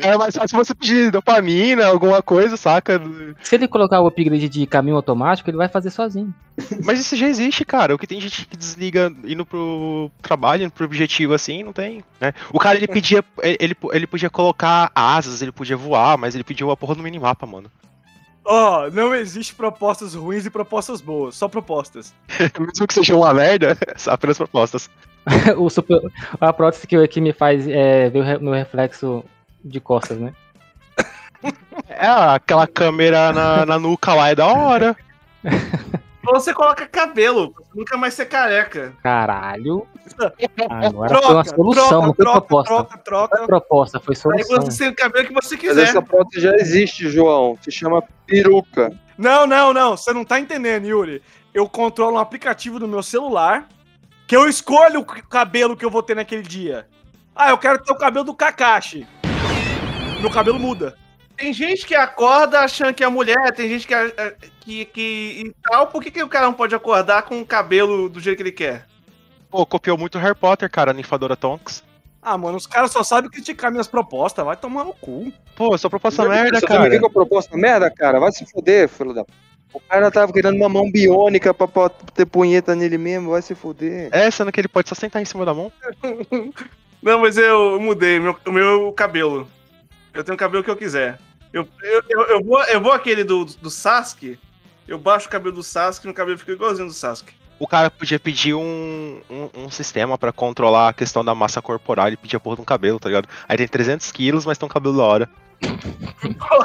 [0.02, 3.02] É mais fácil você pedir dopamina, alguma coisa, saca?
[3.42, 6.34] Se ele colocar o upgrade de caminho automático, ele vai fazer sozinho.
[6.84, 7.96] Mas isso já existe, cara.
[7.96, 12.04] O que tem gente que desliga indo pro trabalho, indo pro objetivo assim, não tem,
[12.20, 12.34] né?
[12.52, 16.72] O cara, ele pedia, ele, ele podia colocar asas, ele podia voar, mas ele pediu
[16.72, 17.72] a porra do minimapa, mano.
[18.52, 22.16] Ó, não existe propostas ruins e propostas boas, só propostas.
[22.60, 24.90] Mesmo que seja uma merda, são apenas propostas.
[25.58, 26.02] o super,
[26.40, 29.24] a prótese que, que me faz é, ver o re- meu reflexo
[29.64, 30.34] de costas, né?
[31.88, 34.96] É, aquela câmera na, na nuca lá é da hora.
[36.24, 38.94] Você coloca cabelo, nunca mais ser careca.
[39.02, 39.88] Caralho.
[40.70, 42.74] Agora Troca, foi uma solução, troca, não foi troca, proposta.
[42.74, 43.38] troca, troca.
[43.38, 44.62] Foi proposta, foi Aí solução.
[44.72, 45.84] você tem o cabelo que você Mas quiser.
[45.84, 47.58] essa prótese já existe, João.
[47.62, 48.92] Se chama peruca.
[49.18, 49.96] Não, não, não.
[49.98, 51.22] Você não tá entendendo, Yuri.
[51.54, 53.68] Eu controlo um aplicativo no meu celular
[54.30, 56.86] Que eu escolho o cabelo que eu vou ter naquele dia.
[57.36, 59.08] Ah, eu quero ter o cabelo do Kakashi.
[60.22, 60.96] Meu cabelo muda.
[61.36, 65.02] Tem gente que acorda achando que é mulher, tem gente que, é- que, que
[65.48, 65.88] e tal.
[65.88, 68.52] Por que, que o cara não pode acordar com o cabelo do jeito que ele
[68.52, 68.86] quer?
[69.50, 71.84] Pô, copiou muito Harry Potter, cara, a Ninfadora Tonks.
[72.22, 74.46] Ah, mano, os caras só sabem criticar minhas propostas.
[74.46, 75.34] Vai tomar no cu.
[75.56, 76.88] Pô, sua proposta merda, Você cara.
[76.88, 78.20] viu que a proposta merda, cara?
[78.20, 79.26] Vai se foder, filho da.
[79.72, 83.54] O cara tava querendo uma mão biônica pra, pra ter punheta nele mesmo, vai se
[83.54, 84.10] foder.
[84.12, 85.72] É, sendo que ele pode só sentar em cima da mão.
[87.02, 89.48] Não, mas eu mudei meu, o meu cabelo.
[90.14, 91.20] Eu tenho o cabelo que eu quiser.
[91.54, 94.38] Eu, eu, eu, eu vou, eu vou aquele do, do Sasuke,
[94.88, 97.34] eu baixo o cabelo do Sasuke e meu cabelo fica igualzinho do Sasuke.
[97.60, 102.08] O cara podia pedir um, um, um sistema pra controlar a questão da massa corporal.
[102.08, 103.28] Ele pedia porra de um cabelo, tá ligado?
[103.48, 105.30] Aí tem 300 quilos, mas tem um cabelo da hora.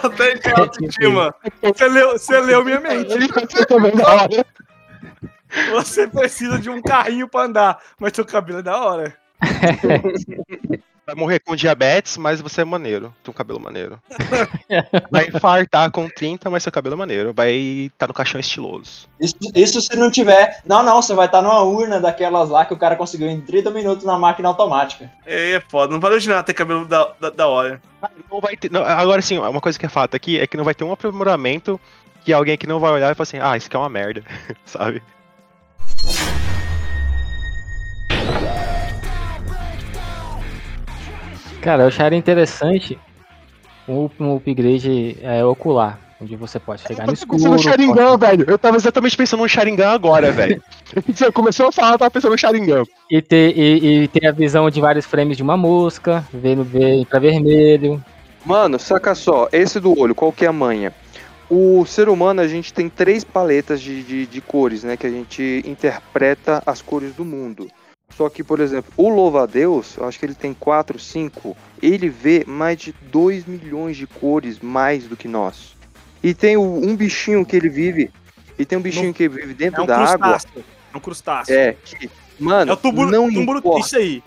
[0.03, 1.35] Até tem autoestima.
[1.63, 3.15] Você leu, você leu minha mente.
[5.71, 9.17] Você precisa de um carrinho pra andar, mas seu cabelo é da hora.
[11.07, 13.15] Vai morrer com diabetes, mas você é maneiro.
[13.23, 14.01] Tem um cabelo maneiro.
[15.11, 17.35] Vai infartar com 30, mas seu cabelo é maneiro.
[17.35, 19.07] Vai estar no caixão estiloso.
[19.21, 20.63] Isso, isso se não tiver.
[20.65, 23.71] Não, não, você vai estar numa urna daquelas lá que o cara conseguiu em 30
[23.71, 25.11] minutos na máquina automática.
[25.27, 27.81] É, é foda, não valeu de nada ter cabelo da, da, da hora.
[28.31, 30.65] Não vai ter, não, agora sim, uma coisa que é fato aqui é que não
[30.65, 31.81] vai ter um aprimoramento
[32.25, 34.23] que alguém que não vai olhar e falar assim, ah, isso aqui é uma merda,
[34.65, 35.03] sabe?
[41.65, 42.99] Cara, eu acharia interessante
[43.89, 47.39] um, um upgrade é, ocular, onde você pode chegar no escuro.
[47.39, 48.45] pensando no Sharingan, pode- velho.
[48.51, 50.63] Eu tava exatamente pensando no Sharingan agora, velho.
[51.09, 52.85] Você começou a falar, eu tava pensando no Sharingan.
[53.11, 56.65] E ter, e, e ter a visão de vários frames de uma mosca, ver no
[56.65, 58.05] ver infravermelho.
[58.45, 60.93] Mano, saca só, esse do olho, qual que é a manha?
[61.49, 64.99] O ser humano, a gente tem três paletas de, de, de cores, né?
[64.99, 67.69] Que a gente interpreta as cores do mundo.
[68.11, 71.57] Só que, por exemplo, o louva-a-Deus, eu acho que ele tem quatro, cinco.
[71.83, 75.75] Ele vê mais de 2 milhões de cores mais do que nós.
[76.23, 78.11] E tem um bichinho que ele vive.
[78.59, 80.19] E tem um bichinho que vive É dentro um da água.
[80.39, 80.65] crustáceo.
[80.93, 81.55] É um crustáceo.
[81.55, 83.81] É, que, mano, É o tubulo, não tubulo- importa.
[83.81, 84.23] isso aí.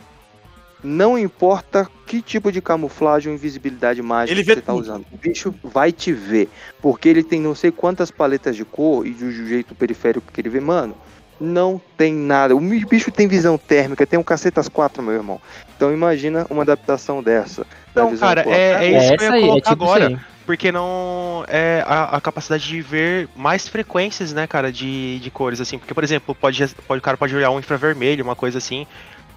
[0.83, 4.81] Não importa que tipo de camuflagem ou invisibilidade mágica Ele você tá tudo.
[4.81, 5.05] usando.
[5.11, 6.49] O bicho vai te ver.
[6.81, 10.49] Porque ele tem não sei quantas paletas de cor e do jeito periférico que ele
[10.49, 10.95] vê, mano.
[11.39, 12.55] Não tem nada.
[12.55, 15.39] O bicho tem visão térmica, tem um cacetas 4, meu irmão.
[15.75, 17.65] Então imagina uma adaptação dessa.
[17.91, 18.57] Então, cara, quântica.
[18.57, 20.25] é, é isso É que eu ia aí, é colocar tipo agora.
[20.45, 25.59] Porque não é a, a capacidade de ver mais frequências, né, cara, de, de cores,
[25.59, 25.77] assim.
[25.77, 28.87] Porque, por exemplo, pode, pode, o cara pode olhar um infravermelho, uma coisa assim.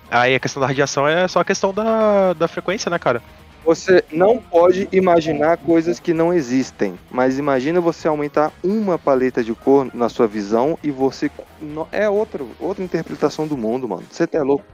[0.09, 3.21] Aí a questão da radiação é só a questão da, da frequência, né, cara?
[3.71, 9.55] Você não pode imaginar coisas que não existem, mas imagina você aumentar uma paleta de
[9.55, 11.31] cor na sua visão e você
[11.93, 14.03] é outra, outra interpretação do mundo, mano.
[14.11, 14.65] Você tá louco?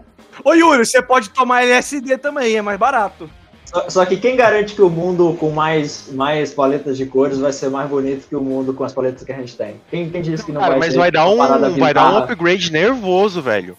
[0.43, 3.29] Ô Yuri, você pode tomar LSD também, é mais barato.
[3.67, 7.53] Só, só que quem garante que o mundo com mais, mais paletas de cores vai
[7.53, 9.79] ser mais bonito que o mundo com as paletas que a gente tem?
[9.91, 11.37] Quem, quem disse que não Cara, vai mas ser vai dar um,
[11.77, 13.77] vai dar um upgrade nervoso, velho.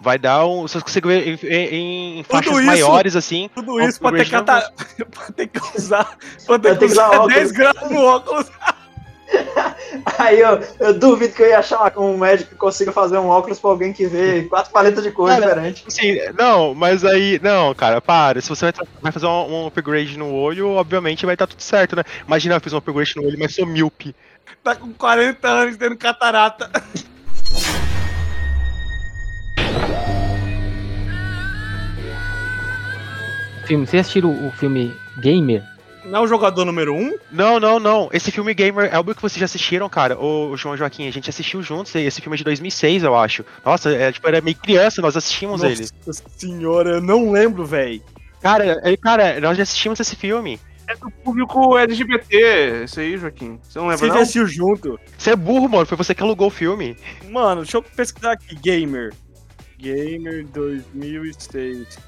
[0.00, 0.62] Vai dar um.
[0.62, 3.50] Você consegue ver em, em- faixas isso- maiores, assim.
[3.54, 4.72] Tudo isso pra ter, upgrade cata...
[5.10, 7.34] pra ter que usar, pra ter que que usar usar óculos.
[7.34, 8.46] 10 gramas no óculos.
[10.18, 13.58] Aí eu, eu duvido que eu ia achar um médico que consiga fazer um óculos
[13.58, 15.84] pra alguém que vê quatro paletas de cor diferentes.
[15.86, 17.38] Assim, não, mas aí.
[17.42, 18.40] Não, cara, para.
[18.40, 21.96] Se você vai, vai fazer um, um upgrade no olho, obviamente vai estar tudo certo,
[21.96, 22.04] né?
[22.26, 24.14] Imagina eu fiz um upgrade no olho, mas sou míope.
[24.62, 26.70] Tá com 40 anos tendo catarata.
[33.68, 35.62] Filme, vocês assistiram o, filme Gamer?
[36.06, 36.96] Não é o jogador número 1?
[36.96, 37.18] Um?
[37.30, 38.08] Não, não, não.
[38.14, 40.18] Esse filme Gamer é o que vocês já assistiram, cara.
[40.18, 41.94] O João e Joaquim, a gente assistiu juntos.
[41.94, 43.44] Esse filme é de 2006, eu acho.
[43.62, 45.86] Nossa, é, tipo, era meio criança, nós assistimos ele.
[46.06, 48.02] Nossa senhora, eu não lembro, velho.
[48.40, 50.58] Cara, é, cara, nós já assistimos esse filme.
[50.88, 53.60] É do público LGBT, esse aí, Joaquim.
[53.62, 54.22] Você não lembra, Vocês não?
[54.22, 54.98] assistiu junto?
[55.18, 55.84] Você é burro, mano.
[55.84, 56.96] Foi você que alugou o filme.
[57.28, 58.54] Mano, deixa eu pesquisar aqui.
[58.54, 59.12] Gamer.
[59.78, 62.07] Gamer 2006.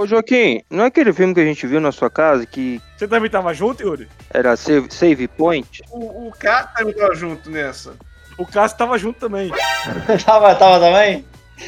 [0.00, 3.06] Ô Joaquim, não é aquele filme que a gente viu na sua casa que Você
[3.06, 4.08] também tava junto, Yuri?
[4.32, 5.82] era Save, save Point?
[5.90, 7.92] O, o cara também tava junto nessa.
[8.38, 9.52] O Cássio tava junto também.
[10.24, 11.22] tava, tava também?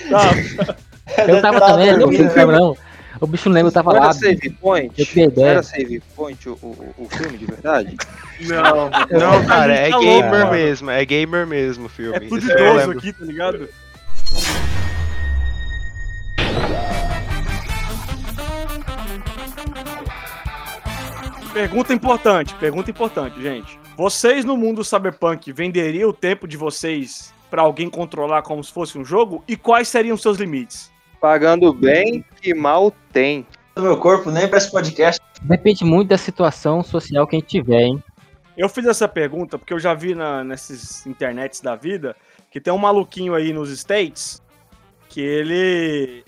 [0.08, 0.74] Tá.
[1.28, 2.76] Eu tava também, eu não lembro não.
[3.20, 4.04] O bicho não lembra, eu tava Não lá.
[4.06, 4.94] era Save Point?
[4.98, 5.46] Eu Não ideia.
[5.50, 7.96] era Save Point o, o, o filme de verdade?
[8.40, 8.88] Não.
[9.10, 10.90] Não, cara, é tá louco, gamer mesmo.
[10.90, 12.16] É gamer mesmo o filme.
[12.16, 13.68] É tudo Isso eu idoso aqui, tá ligado?
[21.52, 23.78] Pergunta importante, pergunta importante, gente.
[23.94, 28.96] Vocês no mundo cyberpunk venderiam o tempo de vocês pra alguém controlar como se fosse
[28.96, 29.44] um jogo?
[29.46, 30.90] E quais seriam os seus limites?
[31.20, 33.46] Pagando bem, que mal tem.
[33.76, 35.20] Meu corpo nem pra esse podcast.
[35.42, 38.02] Depende muito da situação social que a gente tiver, hein?
[38.56, 42.16] Eu fiz essa pergunta porque eu já vi na, nesses internets da vida
[42.50, 44.42] que tem um maluquinho aí nos States
[45.10, 46.24] que ele.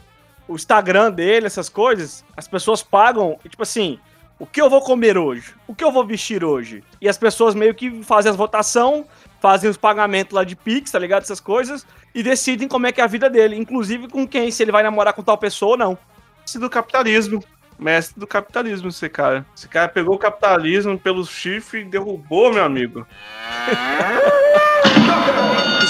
[0.46, 3.98] O Instagram dele, essas coisas, as pessoas pagam, tipo assim,
[4.38, 5.54] o que eu vou comer hoje?
[5.66, 6.82] O que eu vou vestir hoje?
[7.00, 9.06] E as pessoas meio que fazem as votação,
[9.40, 11.22] fazem os pagamentos lá de Pix, tá ligado?
[11.22, 14.62] Essas coisas, e decidem como é que é a vida dele, inclusive com quem, se
[14.62, 15.98] ele vai namorar com tal pessoa ou não.
[16.40, 17.44] Mestre do capitalismo.
[17.78, 19.44] Mestre do capitalismo, esse cara.
[19.56, 23.06] Esse cara pegou o capitalismo pelo chifre e derrubou, meu amigo.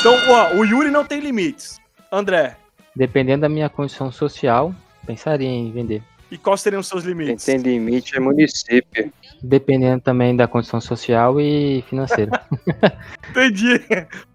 [0.00, 1.80] Então, ó, o Yuri não tem limites.
[2.12, 2.58] André,
[2.94, 4.72] Dependendo da minha condição social,
[5.04, 6.02] pensaria em vender.
[6.34, 7.44] E quais seriam os seus Quem limites?
[7.44, 9.12] tem limite é município.
[9.42, 12.42] Dependendo também da condição social e financeira.
[13.30, 13.80] Entendi.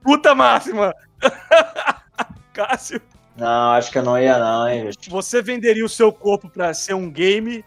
[0.01, 0.93] Puta máxima.
[2.53, 3.01] Cássio,
[3.35, 5.09] Não, acho que eu não ia não, hein, bicho.
[5.09, 7.63] você venderia o seu corpo pra ser um game?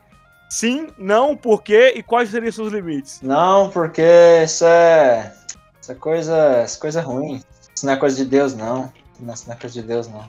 [0.49, 1.95] Sim, não, por quê?
[1.97, 3.21] E quais seriam os seus limites?
[3.23, 4.03] Não, porque
[4.45, 5.33] isso é.
[5.81, 6.63] Isso é coisa.
[6.65, 7.43] Isso é coisa ruim.
[7.75, 8.93] Isso não é coisa de Deus, não.
[9.19, 10.29] Não, Isso não é coisa de Deus, não.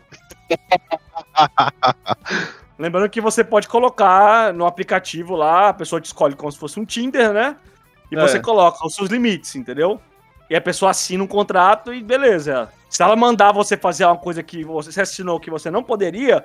[2.77, 6.79] Lembrando que você pode colocar no aplicativo lá, a pessoa te escolhe como se fosse
[6.79, 7.55] um Tinder, né?
[8.11, 8.19] E É.
[8.21, 10.01] você coloca os seus limites, entendeu?
[10.49, 12.69] E a pessoa assina um contrato e beleza.
[12.89, 16.43] Se ela mandar você fazer uma coisa que você assinou que você não poderia,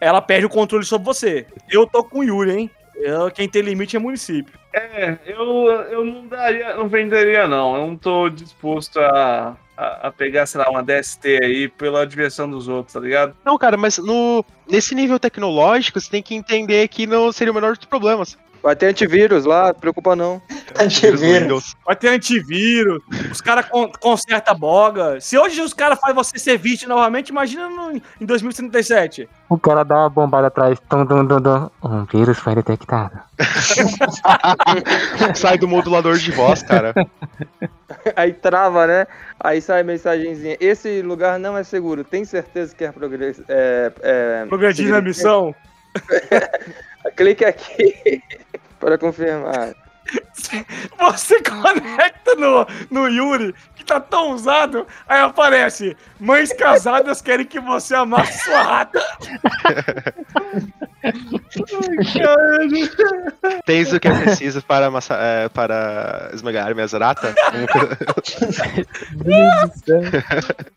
[0.00, 1.46] ela perde o controle sobre você.
[1.70, 2.70] Eu tô com o Yuri, hein?
[2.96, 4.58] Eu- quem tem limite é município.
[4.72, 7.76] É, eu, eu não daria, não venderia, não.
[7.76, 12.48] Eu não tô disposto a, a, a pegar, sei lá, uma DST aí pela diversão
[12.48, 13.36] dos outros, tá ligado?
[13.44, 17.54] Não, cara, mas no, nesse nível tecnológico, você tem que entender que não seria o
[17.54, 18.36] menor dos problemas.
[18.62, 20.40] Vai ter antivírus lá, preocupa não.
[21.20, 21.74] Windows.
[21.86, 25.20] Vai ter antivírus, os caras con consertam boga.
[25.20, 29.28] Se hoje os caras fazem você ser vítima novamente, imagina no- em 2077.
[29.48, 30.78] O cara dá uma bombada atrás.
[30.88, 31.70] Tum, tum, tum, tum.
[31.82, 33.18] Um vírus foi detectado.
[35.34, 36.94] Sai do modulador de voz, cara.
[38.16, 39.06] Aí trava, né?
[39.40, 40.56] Aí sai a mensagenzinha.
[40.60, 42.04] Esse lugar não é seguro.
[42.04, 43.44] Tem certeza que é progredir?
[43.48, 45.54] É, é, Progredir na missão.
[47.16, 48.20] Clique aqui
[48.80, 49.74] para confirmar.
[50.98, 57.58] Você conecta no, no Yuri, que tá tão usado, aí aparece: Mães casadas querem que
[57.60, 59.02] você amasse sua rata.
[63.66, 67.34] Tens o que é preciso para, massa- é, para esmagar minhas ratas?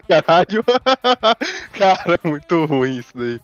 [0.08, 0.64] Caralho.
[1.78, 3.40] Cara, é muito ruim isso daí.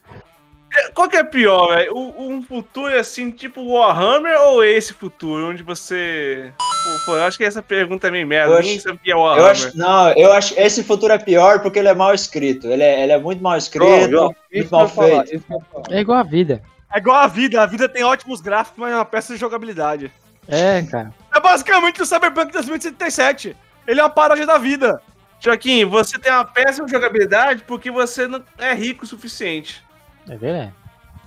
[0.93, 1.95] Qual que é pior, velho?
[1.95, 6.51] Um futuro assim, tipo Warhammer ou esse futuro, onde você.
[6.57, 8.53] Pô, pô, eu acho que essa pergunta é meio merda.
[8.55, 9.51] Eu Ninguém acho- sabe o que é Eu Warhammer.
[9.51, 12.67] acho, não, eu acho esse futuro é pior porque ele é mal escrito.
[12.67, 15.43] Ele é, ele é muito mal escrito, João, muito mal feito.
[15.91, 16.61] É igual a vida.
[16.93, 20.11] É igual a vida, a vida tem ótimos gráficos, mas é uma peça de jogabilidade.
[20.47, 21.13] É, cara.
[21.33, 23.55] É basicamente o Cyberpunk 2077.
[23.87, 25.01] Ele é uma paródia da vida.
[25.39, 29.83] Joaquim, você tem uma péssima jogabilidade porque você não é rico o suficiente.
[30.29, 30.73] É verdade.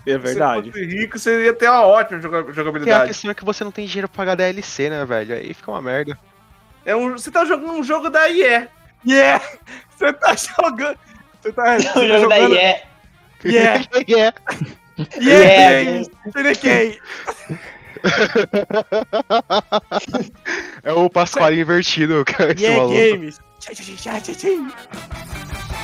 [0.07, 0.39] É Se você
[0.73, 3.09] fosse rico, você ia ter uma ótima joga- Porque a jogabilidade.
[3.09, 5.35] questão é que você não tem dinheiro pra pagar DLC, né, velho?
[5.35, 6.17] Aí fica uma merda.
[6.85, 8.69] É um, você tá jogando um jogo da IE.
[9.07, 9.45] Yeah!
[9.97, 10.99] Você tá jogando.
[11.43, 12.29] Você tá, você tá jogo jogando.
[12.29, 12.85] daí é.
[13.45, 13.85] Yeah!
[14.09, 14.37] yeah.
[15.19, 16.09] Yeah, Yeah!
[16.33, 17.01] TDK!
[20.83, 22.53] É o Pasquale invertido, cara.
[22.53, 22.99] esse Yeah, maluco.
[22.99, 23.41] games!
[23.59, 25.76] Tchá, tchá, tchá, tchá, tchá.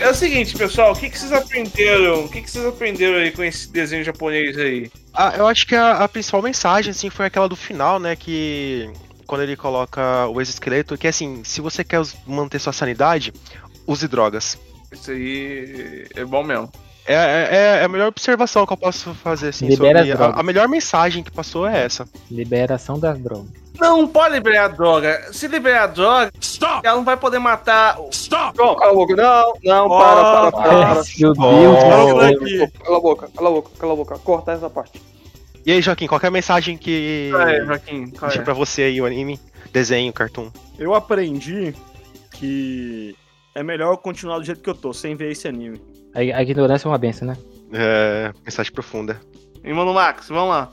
[0.00, 2.24] É o seguinte, pessoal, o que, que vocês aprenderam?
[2.24, 4.90] O que, que vocês aprenderam aí com esse desenho japonês aí?
[5.12, 8.14] Ah, eu acho que a, a principal mensagem, assim, foi aquela do final, né?
[8.14, 8.88] Que
[9.26, 13.32] quando ele coloca o exoesqueleto, que assim, se você quer manter sua sanidade,
[13.86, 14.56] use drogas.
[14.92, 16.70] Isso aí é bom mesmo.
[17.04, 20.12] É, é- é a melhor observação que eu posso fazer, assim, Libera sobre.
[20.12, 22.06] as A, a melhor mensagem que passou é essa.
[22.30, 23.48] Liberação das drogas.
[23.78, 25.28] Não pode liberar a droga.
[25.32, 26.30] Se liberar a droga,
[26.82, 27.96] ela não vai poder matar.
[28.10, 28.56] Stop!
[28.56, 29.14] João, cala a boca.
[29.16, 30.94] Não, não, para, para, para.
[30.94, 31.02] para.
[31.18, 32.18] Meu Oh.
[32.18, 32.70] Deus.
[32.84, 34.18] Cala a boca, cala a boca, cala a boca.
[34.18, 35.00] Corta essa parte.
[35.64, 37.30] E aí, Joaquim, qual que é a mensagem que.
[37.34, 38.10] É, Joaquim?
[38.10, 38.44] Qual deixa é?
[38.44, 39.38] pra você aí o anime?
[39.72, 40.50] Desenho, cartoon.
[40.78, 41.74] Eu aprendi
[42.32, 43.14] que
[43.54, 45.80] é melhor eu continuar do jeito que eu tô, sem ver esse anime.
[46.14, 47.36] A, a ignorância é uma benção, né?
[47.72, 49.20] É, mensagem profunda.
[49.62, 50.70] E Mano Max, vamos lá.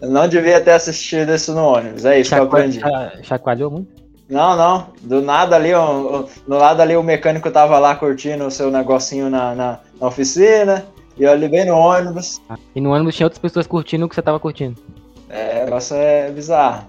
[0.00, 2.04] Eu não devia ter assistido isso no ônibus.
[2.04, 2.80] É isso que eu aprendi.
[2.80, 4.00] cha- chacoalhou muito?
[4.28, 4.86] Não, não.
[5.02, 9.54] Do nada ali, no lado ali o mecânico tava lá curtindo o seu negocinho na,
[9.54, 10.86] na, na oficina.
[11.16, 12.40] E eu ali bem no ônibus.
[12.74, 14.80] E no ônibus tinha outras pessoas curtindo o que você tava curtindo.
[15.28, 16.86] É, o negócio é bizarro.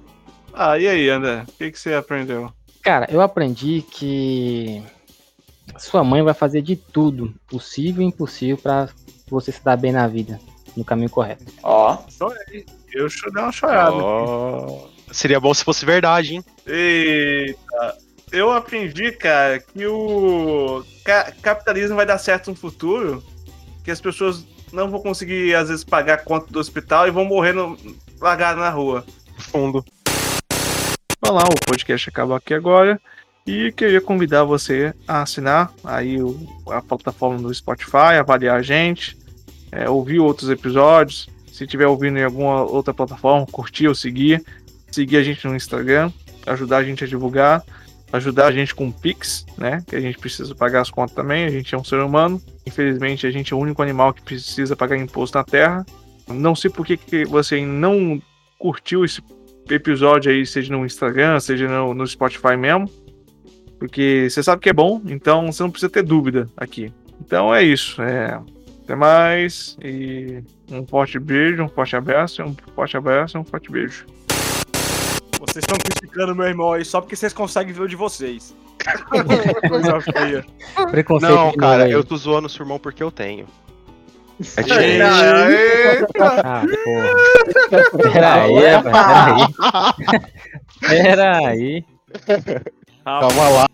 [0.53, 1.43] Ah, e aí, André?
[1.47, 2.51] O que, que você aprendeu?
[2.83, 4.81] Cara, eu aprendi que
[5.77, 8.87] sua mãe vai fazer de tudo possível e impossível pra
[9.29, 10.39] você se dar bem na vida,
[10.77, 11.45] no caminho correto.
[11.63, 11.97] Ó.
[12.09, 12.65] Chorei.
[12.93, 13.91] Eu chorei uma chorada.
[13.95, 16.45] Ó, Seria bom se fosse verdade, hein?
[16.65, 17.97] Eita.
[18.31, 23.21] Eu aprendi, cara, que o ca- capitalismo vai dar certo no futuro,
[23.83, 27.25] que as pessoas não vão conseguir, às vezes, pagar a conta do hospital e vão
[27.25, 27.77] morrer no,
[28.21, 29.05] largado na rua.
[29.37, 29.83] Fundo.
[31.21, 32.99] Olá, o podcast acaba aqui agora.
[33.45, 39.17] E queria convidar você a assinar aí o- a plataforma do Spotify, avaliar a gente,
[39.71, 41.27] é, ouvir outros episódios.
[41.51, 44.43] Se estiver ouvindo em alguma outra plataforma, curtir ou seguir.
[44.91, 46.11] Seguir a gente no Instagram,
[46.45, 47.63] ajudar a gente a divulgar,
[48.11, 49.83] ajudar a gente com o Pix, né?
[49.87, 51.45] Que a gente precisa pagar as contas também.
[51.45, 52.41] A gente é um ser humano.
[52.65, 55.85] Infelizmente, a gente é o único animal que precisa pagar imposto na Terra.
[56.27, 58.21] Não sei por que, que você não
[58.57, 59.21] curtiu esse
[59.69, 62.89] episódio aí, seja no Instagram, seja no, no Spotify mesmo.
[63.79, 66.93] Porque você sabe que é bom, então você não precisa ter dúvida aqui.
[67.19, 68.01] Então é isso.
[68.01, 68.39] É...
[68.91, 69.77] Até mais.
[69.81, 74.05] E um forte beijo, um forte abraço, um forte abraço, um forte beijo.
[75.39, 78.53] Vocês estão criticando meu irmão aí só porque vocês conseguem ver o de vocês.
[79.69, 80.45] Coisa feia.
[80.91, 81.91] Preconceito Não, cara, aí.
[81.93, 83.47] eu tô zoando o seu irmão porque eu tenho.
[84.57, 84.61] É
[86.01, 86.41] Eita!
[86.43, 88.11] Ah, porra.
[88.11, 89.53] Peraí, rapaz,
[90.81, 91.85] peraí.
[92.25, 92.65] Peraí.
[93.05, 93.65] Calma lá.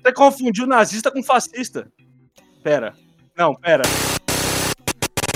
[0.00, 1.90] Você confundiu nazista com fascista.
[2.62, 2.94] Pera.
[3.36, 3.82] Não, pera.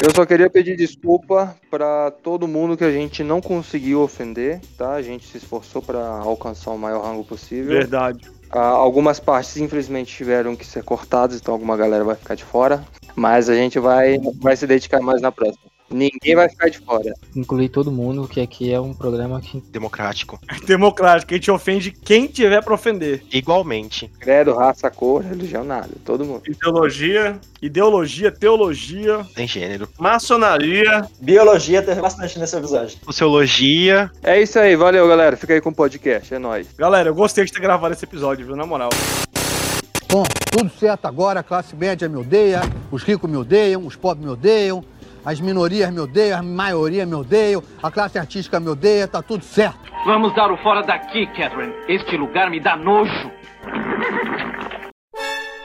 [0.03, 4.92] Eu só queria pedir desculpa pra todo mundo que a gente não conseguiu ofender, tá?
[4.92, 7.72] A gente se esforçou pra alcançar o maior rango possível.
[7.72, 8.30] Verdade.
[8.51, 12.84] Ah, algumas partes infelizmente tiveram que ser cortadas, então alguma galera vai ficar de fora.
[13.14, 15.76] Mas a gente vai, vai se dedicar mais na próxima.
[15.91, 17.14] Ninguém vai ficar de fora.
[17.34, 19.61] Incluir todo mundo, que aqui é um programa que.
[19.70, 20.39] Democrático.
[20.66, 23.22] Democrático, a gente ofende quem tiver pra ofender.
[23.32, 24.11] Igualmente.
[24.18, 25.91] Credo, raça, cor, religião, nada.
[26.05, 26.43] Todo mundo.
[26.47, 29.26] Ideologia, Ideologia, teologia.
[29.34, 29.89] Tem gênero.
[29.99, 31.09] maçonaria.
[31.20, 32.99] Biologia teve bastante nesse episódio.
[33.05, 34.11] Sociologia.
[34.22, 35.37] É isso aí, valeu galera.
[35.37, 36.68] Fica aí com o podcast, é nóis.
[36.76, 38.57] Galera, eu gostei de ter gravado esse episódio, viu?
[38.57, 38.91] Na moral.
[40.09, 42.61] Bom, tudo certo agora, a classe média me odeia,
[42.91, 44.84] os ricos me odeiam, os pobres me odeiam,
[45.27, 49.43] as minorias me odeiam, a maioria me odeiam, a classe artística me odeia, tá tudo
[49.43, 49.81] certo.
[50.07, 51.74] Vamos dar o fora daqui, Catherine.
[51.89, 53.33] Este lugar me dá nojo.